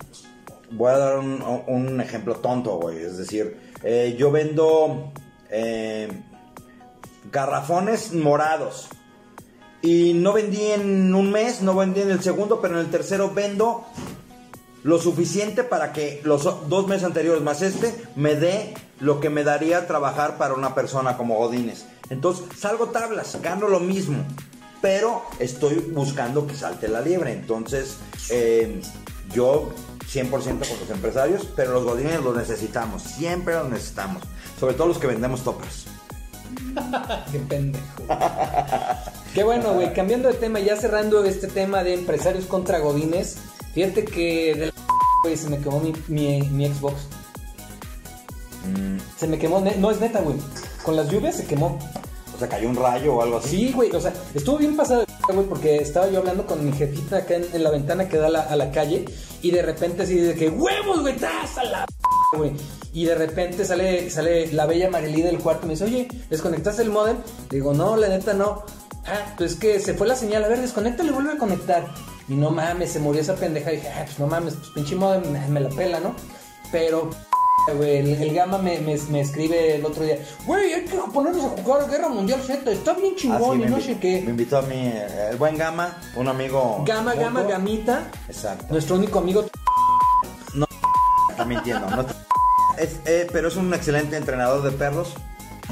[0.71, 5.11] voy a dar un, ejemplo tonto, güey, es decir, eh, yo vendo
[5.49, 6.09] eh,
[7.31, 8.89] garrafones morados
[9.81, 13.31] y no vendí en un mes, no vendí en el segundo, pero en el tercero
[13.33, 13.85] vendo
[14.83, 19.43] lo suficiente para que los dos meses anteriores más este me dé lo que me
[19.43, 21.85] daría trabajar para una persona como Godínez.
[22.09, 24.23] Entonces salgo tablas, gano lo mismo,
[24.81, 27.33] pero estoy buscando que salte la liebre.
[27.33, 27.97] Entonces
[28.29, 28.81] eh,
[29.33, 29.69] yo
[30.11, 30.47] 100% con
[30.79, 34.23] los empresarios, pero los Godines los necesitamos, siempre los necesitamos,
[34.59, 35.85] sobre todo los que vendemos toppers.
[37.31, 37.85] Qué pendejo.
[39.33, 39.93] Qué bueno, güey.
[39.93, 43.37] Cambiando de tema, ya cerrando este tema de empresarios contra godines.
[43.73, 44.73] Fíjate que de la
[45.23, 46.95] güey, se me quemó mi, mi, mi Xbox.
[48.65, 50.37] Mm, Se me quemó, no es neta, güey.
[50.83, 51.77] Con las lluvias se quemó.
[52.35, 53.49] o sea, cayó un rayo o algo así.
[53.67, 53.91] Sí, güey.
[53.91, 57.35] O sea, estuvo bien pasado, de güey, porque estaba yo hablando con mi jefita acá
[57.35, 59.05] en, en la ventana que da a la, a la calle.
[59.41, 61.85] Y de repente así de que, huevos, güey, tras a la
[62.37, 62.51] güey.
[62.91, 66.81] Y de repente sale, sale la bella Marilí del cuarto y me dice, oye, ¿desconectaste
[66.81, 67.17] el modem?
[67.51, 68.63] Le digo, no, la neta no.
[69.05, 71.87] Ah, pues que se fue la señal, a ver, desconéctalo y vuelve a conectar.
[72.29, 73.73] Y no mames, se murió esa pendeja.
[73.73, 76.13] Y dije, ah, pues no mames, pues pinche modem me, me la pela, ¿no?
[76.71, 77.09] Pero,
[77.75, 81.43] güey, el, el Gama me, me, me escribe el otro día, güey, hay que ponernos
[81.43, 84.19] a jugar Guerra Mundial Z, está bien Así chingón y me, no sé me qué.
[84.19, 84.93] invitó a mí
[85.31, 86.83] el buen Gama, un amigo.
[86.85, 87.41] Gama, Gama.
[87.43, 88.67] Gamita, Exacto.
[88.69, 89.45] nuestro único amigo.
[91.31, 91.89] Está mintiendo.
[91.89, 92.13] no te-
[92.77, 95.13] es, eh, pero es un excelente entrenador de perros.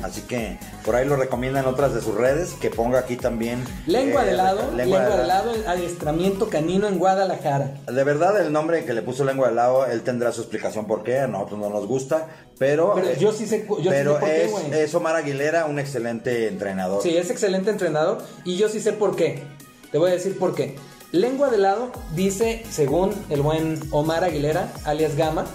[0.03, 3.63] Así que por ahí lo recomiendan en otras de sus redes, que ponga aquí también.
[3.88, 7.71] Lengua eh, de lado, lengua lengua, de de lado, adiestramiento canino en Guadalajara.
[7.91, 11.03] De verdad, el nombre que le puso lengua de lado, él tendrá su explicación por
[11.03, 12.27] qué, a nosotros no nos gusta,
[12.60, 12.93] pero...
[12.95, 14.73] Pero yo sí sé, yo sí pero sé por qué, es, güey.
[14.73, 17.01] es Omar Aguilera, un excelente entrenador.
[17.01, 19.43] Sí, es excelente entrenador y yo sí sé por qué.
[19.91, 20.75] Te voy a decir por qué.
[21.12, 25.45] Lengua de lado dice, según el buen Omar Aguilera, alias Gama,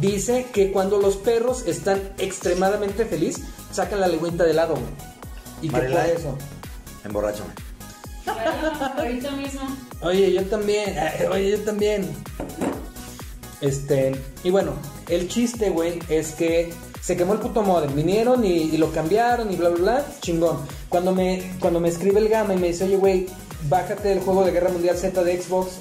[0.00, 4.86] dice que cuando los perros están extremadamente felices, sacan la lengüita de lado, güey.
[5.62, 6.12] Y Marilay.
[6.12, 6.36] eso.
[7.04, 7.50] Emborráchame.
[8.24, 9.60] Claro, ahorita mismo.
[10.02, 10.94] Oye, yo también,
[11.30, 12.08] oye, yo también.
[13.60, 14.72] Este, y bueno,
[15.08, 17.94] el chiste, güey, es que se quemó el puto modem.
[17.94, 20.06] Vinieron y, y lo cambiaron y bla, bla, bla.
[20.20, 20.58] Chingón.
[20.88, 23.26] Cuando me, cuando me escribe el Gama y me dice, oye, güey,
[23.68, 25.78] bájate el juego de Guerra Mundial Z de Xbox.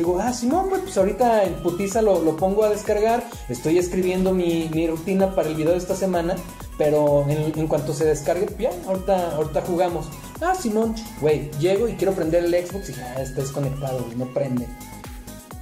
[0.00, 3.22] Digo, ah, Simón, güey, pues ahorita en putiza lo, lo pongo a descargar.
[3.50, 6.36] Estoy escribiendo mi, mi rutina para el video de esta semana.
[6.78, 10.06] Pero en, cuanto se descargue, ya, ahorita, ahorita jugamos.
[10.40, 14.66] Ah, Simón, güey, llego y quiero prender el Xbox y ya está desconectado, no prende.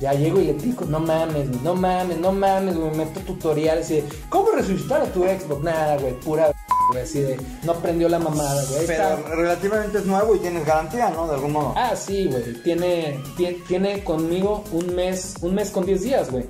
[0.00, 3.90] Ya llego y le pico, no mames, no mames, no mames, güey, me meto tutoriales
[3.90, 5.62] y de, ¿cómo resucitar a tu Xbox?
[5.64, 6.52] Nada, güey, pura
[6.90, 8.87] güey, así de, no prendió la mamada, güey.
[8.87, 9.34] Pero está.
[9.34, 11.26] relativamente es nuevo y tienes garantía, ¿no?
[11.26, 11.74] De algún modo.
[11.76, 16.44] Ah, sí, güey, tiene, tiene, tiene conmigo un mes, un mes con 10 días, güey.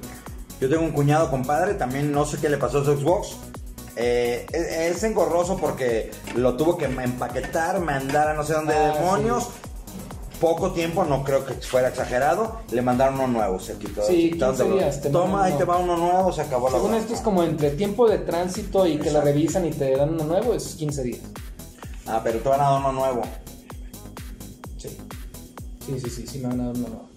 [0.60, 3.36] Yo tengo un cuñado compadre, también no sé qué le pasó a su Xbox.
[3.96, 8.92] Eh, es, es engorroso porque lo tuvo que empaquetar, mandar a no sé dónde Ah,
[8.94, 9.48] demonios.
[10.40, 12.58] Poco tiempo, no creo que fuera exagerado.
[12.70, 14.02] Le mandaron uno nuevo, se quitó.
[14.02, 16.70] Sí, se quitaron 15 de- días, te Toma, ahí te va uno nuevo, se acabó
[16.70, 19.96] la Según esto es como entre tiempo de tránsito y que la revisan y te
[19.96, 21.20] dan uno nuevo, es 15 días.
[22.06, 23.22] Ah, pero te van a dar uno nuevo.
[24.76, 24.96] Sí.
[25.84, 27.07] Sí, sí, sí, sí, me van a dar uno nuevo.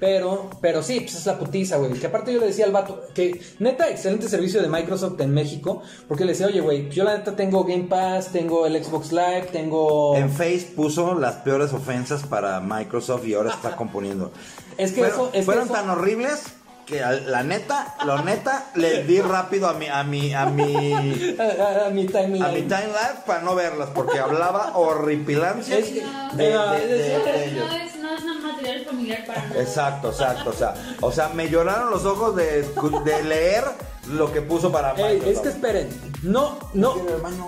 [0.00, 1.92] Pero, pero sí, pues es la putiza, güey.
[1.92, 5.82] Que aparte yo le decía al vato que, neta, excelente servicio de Microsoft en México.
[6.08, 9.48] Porque le decía, oye, güey, yo la neta tengo Game Pass, tengo el Xbox Live,
[9.52, 10.16] tengo.
[10.16, 14.32] En Face puso las peores ofensas para Microsoft y ahora está componiendo.
[14.78, 15.26] Es que eso.
[15.26, 16.44] Es que fueron eso- tan horribles
[16.86, 20.92] que la neta, lo neta, le di rápido a mi, a mi, a mi,
[21.38, 22.42] A, mi timeline.
[22.42, 26.02] a mi timeline para no verlas, porque hablaba horripilancia Es que-
[26.36, 27.70] de, de- ellos.
[28.10, 29.60] No es, un material familiar para nada.
[29.60, 32.62] Exacto, exacto, o sea, o sea, me lloraron los ojos de,
[33.04, 33.64] de leer
[34.12, 35.36] lo que puso para Ey, Microsoft.
[35.36, 35.88] es que esperen.
[36.22, 36.94] No, no.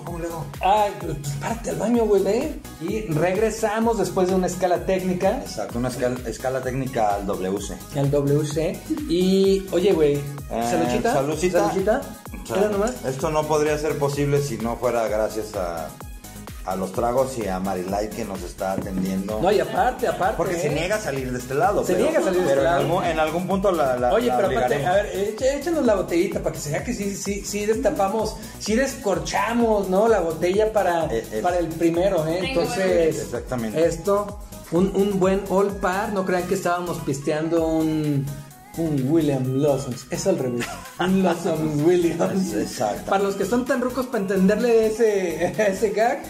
[0.04, 0.46] ¿Cómo le hago?
[0.60, 2.60] Ay, pues párate al baño, güey, ve.
[2.80, 5.38] Y regresamos después de una escala técnica.
[5.40, 7.76] Exacto, una escala, escala técnica al WC.
[7.96, 8.78] al WC.
[9.08, 11.12] Y, oye, güey, Eh, ¿saluchita?
[11.14, 11.68] saludcita.
[11.68, 12.00] ¿Saluchita?
[12.42, 13.04] O sea, ¿Queda nomás?
[13.04, 15.88] Esto no podría ser posible si no fuera gracias a,
[16.64, 19.40] a los tragos y a Marilay que nos está atendiendo.
[19.40, 20.34] No, y aparte, aparte.
[20.36, 20.74] porque se ¿eh?
[20.74, 21.84] niega a salir de este lado.
[21.84, 22.80] Se pero- niega a salir de pero este en lado.
[22.80, 25.06] Algún, en algún punto la, la Oye, la pero aparte, a ver,
[25.40, 30.06] échanos la botellita para que se vea que sí, sí, sí destapamos, sí descorchamos, ¿no?
[30.08, 31.40] La botella para, Eh, eh.
[31.42, 32.40] para el primero, ¿eh?
[32.50, 33.84] Entonces, Exactamente.
[33.84, 34.38] esto,
[34.70, 38.24] un, un buen all par, no crean que estábamos pisteando un,
[38.78, 40.64] un William Lawson, es al revés,
[41.00, 42.54] un Lawson Williams.
[42.54, 43.10] Exacto.
[43.10, 46.22] Para los que son tan rucos para entenderle ese, ese gag,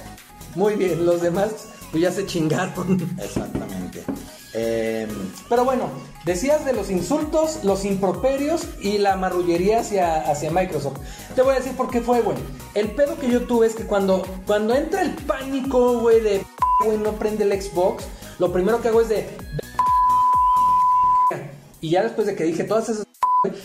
[0.55, 3.01] muy bien, los demás pues ya se chingaron.
[3.23, 4.03] Exactamente.
[4.55, 5.09] Eh,
[5.49, 5.89] Pero bueno,
[6.25, 10.99] decías de los insultos, los improperios y la marrullería hacia, hacia Microsoft.
[11.35, 12.37] Te voy a decir por qué fue, güey.
[12.75, 16.45] El pedo que yo tuve es que cuando, cuando entra el pánico, güey, de
[16.85, 18.05] güey, no prende el Xbox,
[18.39, 19.29] lo primero que hago es de.
[21.81, 23.07] Y ya después de que dije todas esas,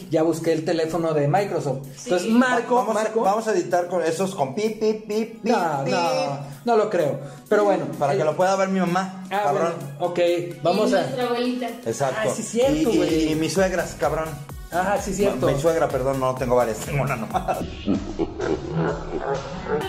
[0.09, 1.85] ya busqué el teléfono de Microsoft.
[2.05, 3.21] Entonces, Marco, vamos, Marco.
[3.21, 6.89] Vamos a editar con esos con pip, pip, pip, pip, no, pip, no, no lo
[6.89, 7.19] creo.
[7.47, 7.85] Pero bueno.
[7.99, 9.73] Para que lo pueda ver mi mamá, Ah, cabrón.
[9.99, 10.19] bueno, ok,
[10.63, 11.01] vamos y a.
[11.01, 11.67] nuestra abuelita.
[11.85, 12.21] Exacto.
[12.25, 13.31] Ah, sí, cierto, y, y- güey.
[13.33, 14.29] y mis suegras, cabrón.
[14.71, 15.45] Ajá, sí, cierto.
[15.47, 17.59] Mi suegra, perdón, no tengo varias, tengo una nomás.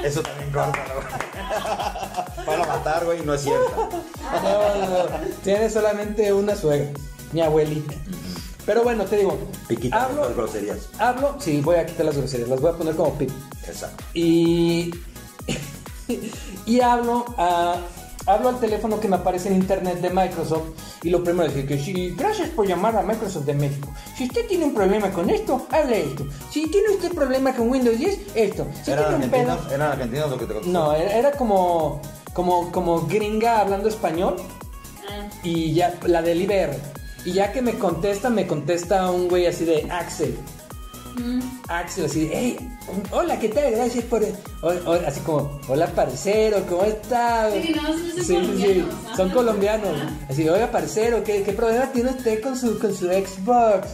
[0.04, 1.00] Eso también córtalo.
[2.46, 3.88] Van a matar, güey, no es cierto.
[4.42, 5.04] No, no, no.
[5.42, 6.90] Tiene solamente una suegra,
[7.32, 7.94] mi abuelita.
[8.68, 10.90] Pero bueno, te digo, Piquita las hablo, groserías.
[10.98, 13.30] hablo, sí, voy a quitar las groserías, las voy a poner como pip.
[13.66, 14.04] Exacto.
[14.12, 14.90] Y,
[16.66, 17.76] y hablo a,
[18.26, 20.68] hablo al teléfono que me aparece en internet de Microsoft
[21.02, 23.88] y lo primero es decir que sí, gracias por llamar a Microsoft de México.
[24.18, 26.26] Si usted tiene un problema con esto, hable esto.
[26.50, 28.66] Si tiene usted problema con Windows 10, esto.
[28.84, 29.72] Si ¿Eran tiene un pedo, argentinos?
[29.72, 30.78] ¿Eran argentinos lo que te contestó?
[30.78, 32.02] no, era, era como,
[32.34, 34.36] como, como gringa hablando español
[35.10, 36.97] Ah, y ya, la del IBR.
[37.24, 40.36] Y ya que me contesta, me contesta un güey así de Axel.
[41.16, 42.56] mm, Axel así de, hey,
[43.10, 43.70] hola, ¿qué tal?
[43.72, 44.22] Gracias por...
[44.62, 47.52] o- o- así como, hola, parcero, ¿cómo estás?
[47.62, 47.92] Sí, no,
[48.22, 49.16] sí, son colombianos, ajá.
[49.16, 49.90] son colombianos.
[50.30, 53.88] Así, oiga, parcero, ¿qué, ¿qué problema tiene usted con su, con su Xbox?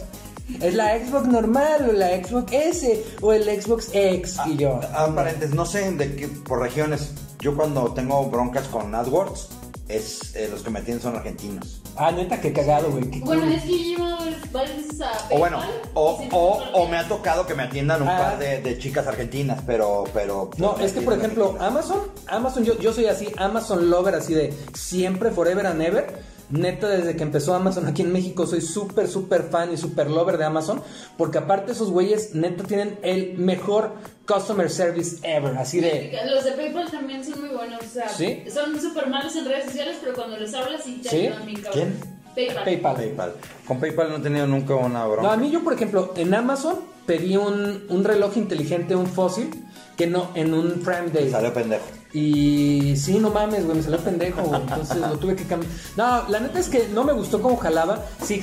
[0.61, 4.37] ¿Es la Xbox normal o la Xbox S o el Xbox X?
[4.45, 4.79] Y yo.
[4.93, 7.09] Ah, paréntesis, no sé de qué, por regiones.
[7.39, 9.49] Yo cuando tengo broncas con AdWords,
[9.87, 11.81] es, eh, los que me atienden son argentinos.
[11.97, 13.09] Ah, neta, qué cagado, güey.
[13.09, 13.53] qué Bueno, cool.
[13.53, 14.05] es que yo
[14.51, 15.59] varias veces a O bueno,
[15.93, 18.17] o, siempre o, me o me ha tocado que me atiendan un Ah.
[18.17, 20.03] par de, de chicas argentinas, pero...
[20.13, 21.55] pero No, me es que por ejemplo.
[21.59, 26.34] Amazon, Amazon, yo, yo soy así, Amazon lover, así de siempre, forever and ever.
[26.49, 30.37] Neta, desde que empezó Amazon aquí en México, soy súper, súper fan y súper lover
[30.37, 30.81] de Amazon.
[31.17, 33.93] Porque aparte, esos güeyes, neta, tienen el mejor
[34.27, 35.57] customer service ever.
[35.57, 36.17] Así de.
[36.29, 37.81] Los de PayPal también son muy buenos.
[37.81, 38.43] O sea, ¿Sí?
[38.53, 41.15] son súper malos en redes sociales, pero cuando les hablas sí te ¿Sí?
[41.27, 41.73] ayudan bien cabrón.
[41.73, 42.15] ¿Quién?
[42.35, 42.63] PayPal.
[42.65, 42.95] PayPal.
[42.95, 43.33] PayPal.
[43.67, 45.23] Con PayPal no he tenido nunca una bronca.
[45.23, 49.49] No, a mí yo, por ejemplo, en Amazon pedí un, un reloj inteligente, un fósil,
[49.95, 51.29] que no, en un Prime Day.
[51.31, 51.85] Salió pendejo.
[52.15, 54.55] Y sí, no mames, güey, me salió pendejo.
[54.55, 55.69] Entonces lo tuve que cambiar.
[55.97, 58.05] No, la neta es que no me gustó cómo jalaba.
[58.23, 58.41] Sí,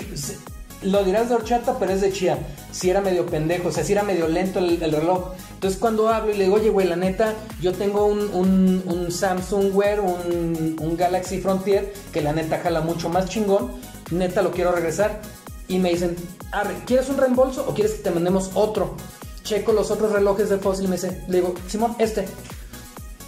[0.83, 2.39] lo dirás de horchata, pero es de chía.
[2.71, 5.31] Sí era medio pendejo, o sea, sí era medio lento el, el reloj.
[5.55, 9.11] Entonces cuando hablo y le digo, oye, güey, la neta, yo tengo un, un, un
[9.11, 13.71] Samsung Wear, un, un Galaxy Frontier, que la neta jala mucho más chingón.
[14.11, 15.23] Neta, lo quiero regresar.
[15.67, 16.15] Y me dicen,
[16.51, 18.97] arre, ¿quieres un reembolso o quieres que te mandemos otro?
[19.45, 22.27] Checo los otros relojes de Fossil y me dice, le digo, Simón, este.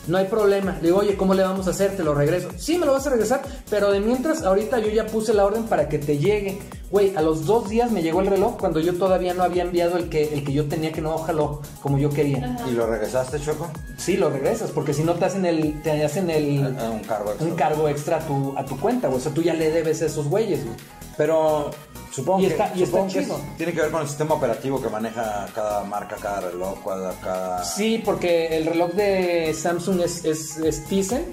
[0.06, 0.76] No hay problema.
[0.80, 1.96] Le digo, oye, ¿cómo le vamos a hacer?
[1.96, 2.48] Te lo regreso.
[2.58, 5.64] Sí, me lo vas a regresar, pero de mientras, ahorita yo ya puse la orden
[5.64, 6.58] para que te llegue.
[6.90, 9.96] Güey, a los dos días me llegó el reloj cuando yo todavía no había enviado
[9.96, 12.54] el que, el que yo tenía que no jaló como yo quería.
[12.54, 12.68] Ajá.
[12.70, 13.68] ¿Y lo regresaste, Choco?
[13.96, 17.30] Sí, lo regresas, porque si no te hacen el, te hacen el, Ah, un cargo
[17.30, 17.46] extra.
[17.48, 19.18] un cargo extra a tu, a tu cuenta, güey.
[19.18, 20.76] O sea, tú ya le debes a esos güeyes, güey.
[21.16, 21.70] Pero
[22.14, 23.36] supongo Y que, está- y está supongo que chido.
[23.36, 27.12] es- tiene que ver con el sistema operativo que maneja cada marca, cada reloj, cada...
[27.20, 27.64] cada...
[27.64, 31.24] Sí, porque el reloj de Samsung es, es, es Tizen,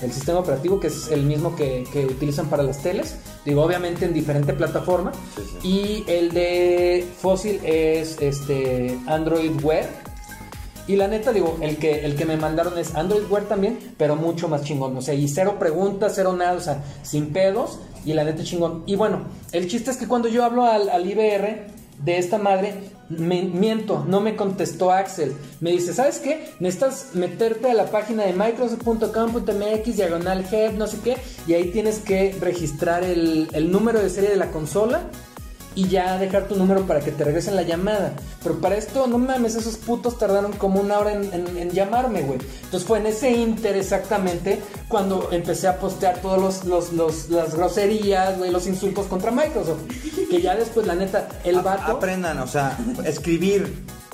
[0.00, 3.16] el sistema operativo que es el mismo que, que utilizan para las teles.
[3.44, 5.12] Digo, obviamente en diferente plataforma.
[5.36, 5.68] Sí, sí.
[5.68, 9.86] Y el de Fossil es este Android Wear.
[10.88, 14.16] Y la neta, digo, el que, el que me mandaron es Android Wear también, pero
[14.16, 14.96] mucho más chingón.
[14.96, 17.78] O sea, y cero preguntas, cero nada, o sea, sin pedos.
[18.04, 18.82] Y la neta chingón.
[18.86, 19.22] Y bueno,
[19.52, 21.66] el chiste es que cuando yo hablo al, al IBR
[22.04, 22.74] de esta madre,
[23.08, 25.34] me, miento, no me contestó Axel.
[25.60, 26.48] Me dice, ¿sabes qué?
[26.60, 31.98] Necesitas meterte a la página de microsoft.com.mx, diagonal head, no sé qué, y ahí tienes
[31.98, 35.02] que registrar el, el número de serie de la consola
[35.74, 38.12] y ya dejar tu número para que te regresen la llamada.
[38.42, 42.22] Pero para esto, no mames, esos putos tardaron como una hora en, en- en llamarme,
[42.22, 42.38] güey.
[42.64, 47.54] Entonces fue en ese inter exactamente cuando empecé a postear todos los, los, los- las
[47.54, 49.80] groserías, güey, los insultos contra Microsoft.
[50.30, 51.92] Que ya después, la neta, el A- vato...
[51.92, 53.72] Aprendan, o sea, escribir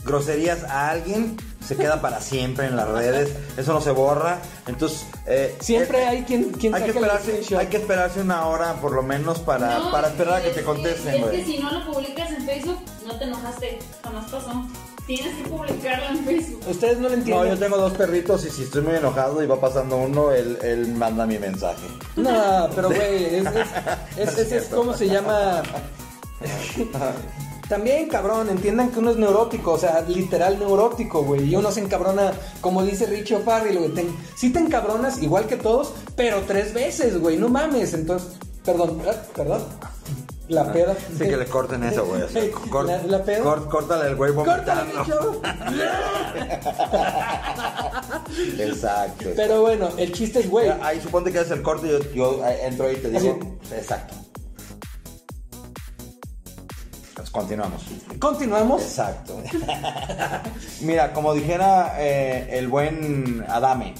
[0.08, 5.04] groserías a alguien se queda para siempre en las redes, eso no se borra, entonces...
[5.26, 8.92] eh, Siempre eh, hay quien, quien hay que, esperarse, hay que esperarse una hora por
[8.92, 11.92] lo menos para, No, para esperar a que te contesten, Es que si no lo
[11.92, 13.78] publicas en Facebook, no te enojaste.
[14.02, 14.66] Jamás pasó.
[15.06, 16.62] Tienes que publicarlo en Facebook.
[16.68, 17.48] Ustedes no lo No, entienden.
[17.50, 20.88] yo tengo dos perritos y si estoy muy enojado y va pasando uno, él, él
[20.94, 21.86] manda mi mensaje.
[22.16, 23.68] No, pero güey, es, es,
[24.16, 25.62] es, es- es como se llama.
[27.68, 31.44] También, cabrón, entiendan que uno es neurótico, o sea, literal neurótico, güey.
[31.50, 33.90] Y uno se encabrona, como dice Richie O'Farrell, güey.
[33.94, 34.06] Te,
[34.36, 37.92] sí te encabronas, igual que todos, pero tres veces, güey, no mames.
[37.92, 38.28] Entonces,
[38.64, 39.62] perdón, ah, perdón.
[40.48, 40.96] La peda.
[41.18, 42.22] Sí que le corten eso, güey.
[42.86, 43.44] La, la peda.
[43.44, 45.32] cort- córtale el güey Córtale, vomitando.
[45.32, 45.42] bicho.
[48.58, 49.28] Exacto.
[49.36, 50.70] Pero bueno, el chiste es, güey.
[50.80, 53.38] Ahí suponte que haces el corte y yo, yo entro ahí y te digo.
[53.72, 54.14] Exacto.
[57.30, 57.82] Continuamos.
[58.18, 58.82] Continuamos.
[58.82, 59.40] Exacto.
[60.80, 63.94] Mira, como dijera eh, el buen Adame.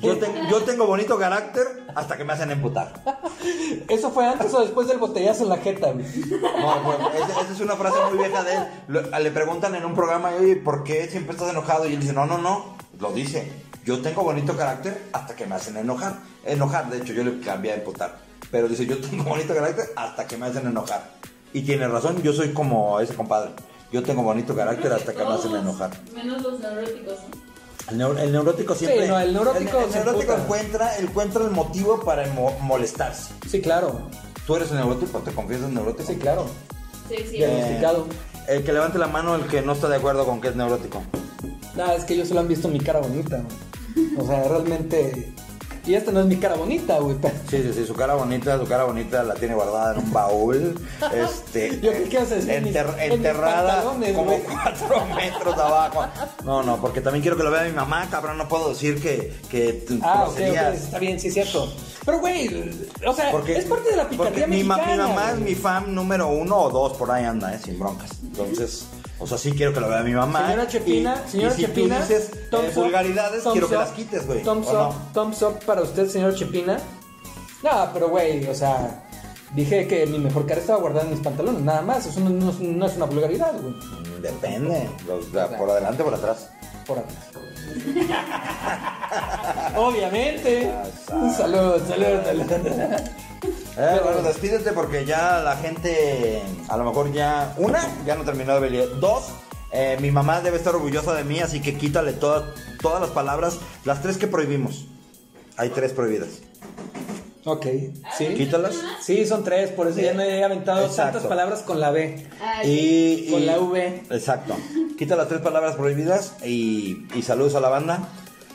[0.00, 2.92] Yo, ten- yo tengo bonito carácter hasta que me hacen emputar.
[3.88, 6.04] ¿Eso fue antes o después del botellazo en la jeta, güey?
[6.04, 9.10] No, bueno, esa, esa es una frase muy vieja de él.
[9.22, 11.86] Le preguntan en un programa, oye, ¿por qué siempre estás enojado?
[11.88, 13.50] Y él dice, no, no, no, lo dice.
[13.86, 16.16] Yo tengo bonito carácter hasta que me hacen enojar.
[16.44, 18.18] Enojar, de hecho, yo le cambié a emputar.
[18.50, 21.13] Pero dice, yo tengo bonito carácter hasta que me hacen enojar.
[21.54, 23.52] Y tiene razón, yo soy como ese compadre.
[23.92, 25.90] Yo tengo bonito carácter hasta que me hacen enojar.
[26.14, 27.14] Menos los neuróticos.
[27.14, 27.92] ¿no?
[27.92, 29.04] El, neur- el neurótico siempre.
[29.04, 33.32] Sí, no, el neurótico el, el neurótico encuentra, encuentra el motivo para mo- molestarse.
[33.48, 34.08] Sí, claro.
[34.46, 35.18] ¿Tú eres el neurótico?
[35.20, 36.06] ¿Te confiesas neurótico?
[36.10, 36.46] Sí, claro.
[37.08, 37.36] Sí, sí.
[37.42, 38.06] Eh, Diagnosticado.
[38.48, 41.02] El que levante la mano, el que no está de acuerdo con que es neurótico.
[41.76, 43.42] Nada, es que ellos solo han visto mi cara bonita.
[44.18, 45.32] O sea, realmente.
[45.86, 47.16] Y esta no es mi cara bonita, güey.
[47.50, 50.74] Sí, sí, sí, su cara bonita, su cara bonita la tiene guardada en un baúl.
[51.12, 56.06] Este, Yo enter- en mis enterrada como cuatro metros abajo.
[56.44, 58.38] No, no, porque también quiero que lo vea mi mamá, cabrón.
[58.38, 60.26] No puedo decir que, que Ah,
[60.72, 61.70] está bien, sí es cierto.
[62.04, 62.48] Pero, güey,
[63.06, 64.92] o sea, Porque, es parte de la picardía mi, mexicana.
[64.92, 68.10] mi mamá es mi fan número uno o dos, por ahí anda, eh, sin broncas.
[68.22, 68.86] Entonces,
[69.18, 70.46] o sea, sí quiero que lo vea mi mamá.
[70.46, 74.42] Señora Chepina, y, señora si Chepina, tú dices eh, vulgaridades, quiero que las quites, güey.
[74.42, 75.12] Thumbs ¿o up, no?
[75.12, 76.78] thumbs up para usted, señor Chepina.
[77.62, 79.04] No, pero güey, o sea,
[79.54, 82.06] dije que mi mejor cara estaba guardada en mis pantalones, nada más.
[82.06, 83.74] Eso no, no es- no es una vulgaridad, güey.
[83.74, 86.50] Mm, Depende, los- la- por adelante o por atrás.
[86.86, 87.16] Por atrás.
[89.76, 90.70] Obviamente.
[91.36, 92.44] Salud, salud, salud.
[93.76, 98.58] Eh, bueno, despídete porque ya la gente, a lo mejor ya, una, ya no terminó
[98.60, 99.00] de ver.
[99.00, 99.24] Dos,
[99.72, 102.44] eh, mi mamá debe estar orgullosa de mí, así que quítale todas,
[102.80, 104.86] todas las palabras, las tres que prohibimos.
[105.56, 106.28] Hay tres prohibidas.
[107.46, 107.66] Ok,
[108.16, 108.28] sí.
[108.36, 108.74] Quítalas.
[109.02, 111.12] Sí, son tres, por eso ya no he aventado Exacto.
[111.18, 112.26] tantas palabras con la B.
[112.64, 114.02] Y, Con y- la V.
[114.10, 114.56] Exacto.
[114.96, 118.08] Quita las tres palabras prohibidas y, y saludos a la banda.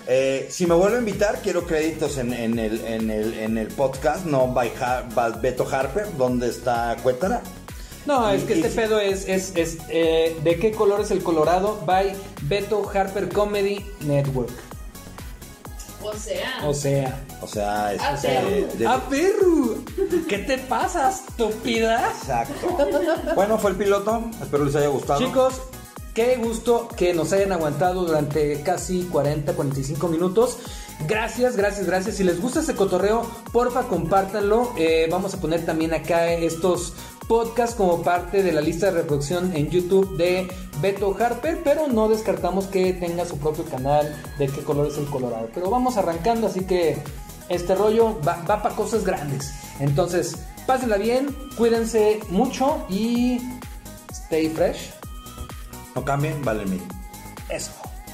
[0.07, 3.67] Eh, si me vuelve a invitar, quiero créditos en, en el, en, el, en el
[3.67, 7.41] podcast, no by, Har- by Beto Harper, donde está Cuétara.
[8.05, 11.11] No, Y- es que y este pedo es, es, es eh, ¿De qué color es
[11.11, 11.79] el Colorado?
[11.85, 14.49] By Beto Harper Comedy Network.
[16.01, 16.61] O sea.
[16.65, 17.21] O sea.
[17.41, 18.67] O sea, es Ah, este, Perú.
[18.77, 20.25] de- ¡Ah, perro!
[20.27, 22.11] ¿Qué te pasa, estúpida?
[22.19, 22.77] Exacto.
[23.35, 24.23] Bueno, fue el piloto.
[24.41, 25.19] Espero les haya gustado.
[25.19, 25.61] Chicos,
[26.19, 30.57] qué gusto que nos hayan aguantado durante casi 40, 45 minutos.
[31.07, 32.17] Gracias, gracias, gracias.
[32.17, 34.73] Si les gusta este cotorreo, porfa, compártanlo.
[34.77, 36.91] Eh, vamos a poner también acá estos
[37.29, 40.49] podcasts como parte de la lista de reproducción en YouTube de
[40.81, 45.05] Beto Harper, pero no descartamos que tenga su propio canal de qué color es el
[45.05, 45.47] Colorado.
[45.53, 46.97] Pero vamos arrancando, así que
[47.47, 49.53] este rollo va, va para cosas grandes.
[49.79, 50.35] Entonces,
[50.67, 53.39] pásenla bien, cuídense mucho y
[54.11, 54.98] stay fresh.
[55.99, 56.79] No cambien, vale mil.
[57.49, 57.73] Eso.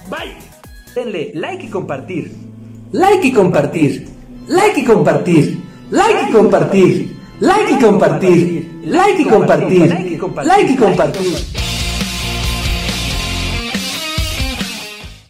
[0.09, 0.33] Bye.
[0.95, 2.35] Denle like y compartir.
[2.91, 4.09] Like y compartir.
[4.47, 5.61] Like y compartir.
[5.91, 7.15] Like y compartir.
[7.39, 8.81] Like y compartir.
[8.85, 9.87] Like y compartir.
[10.45, 11.64] Like y compartir.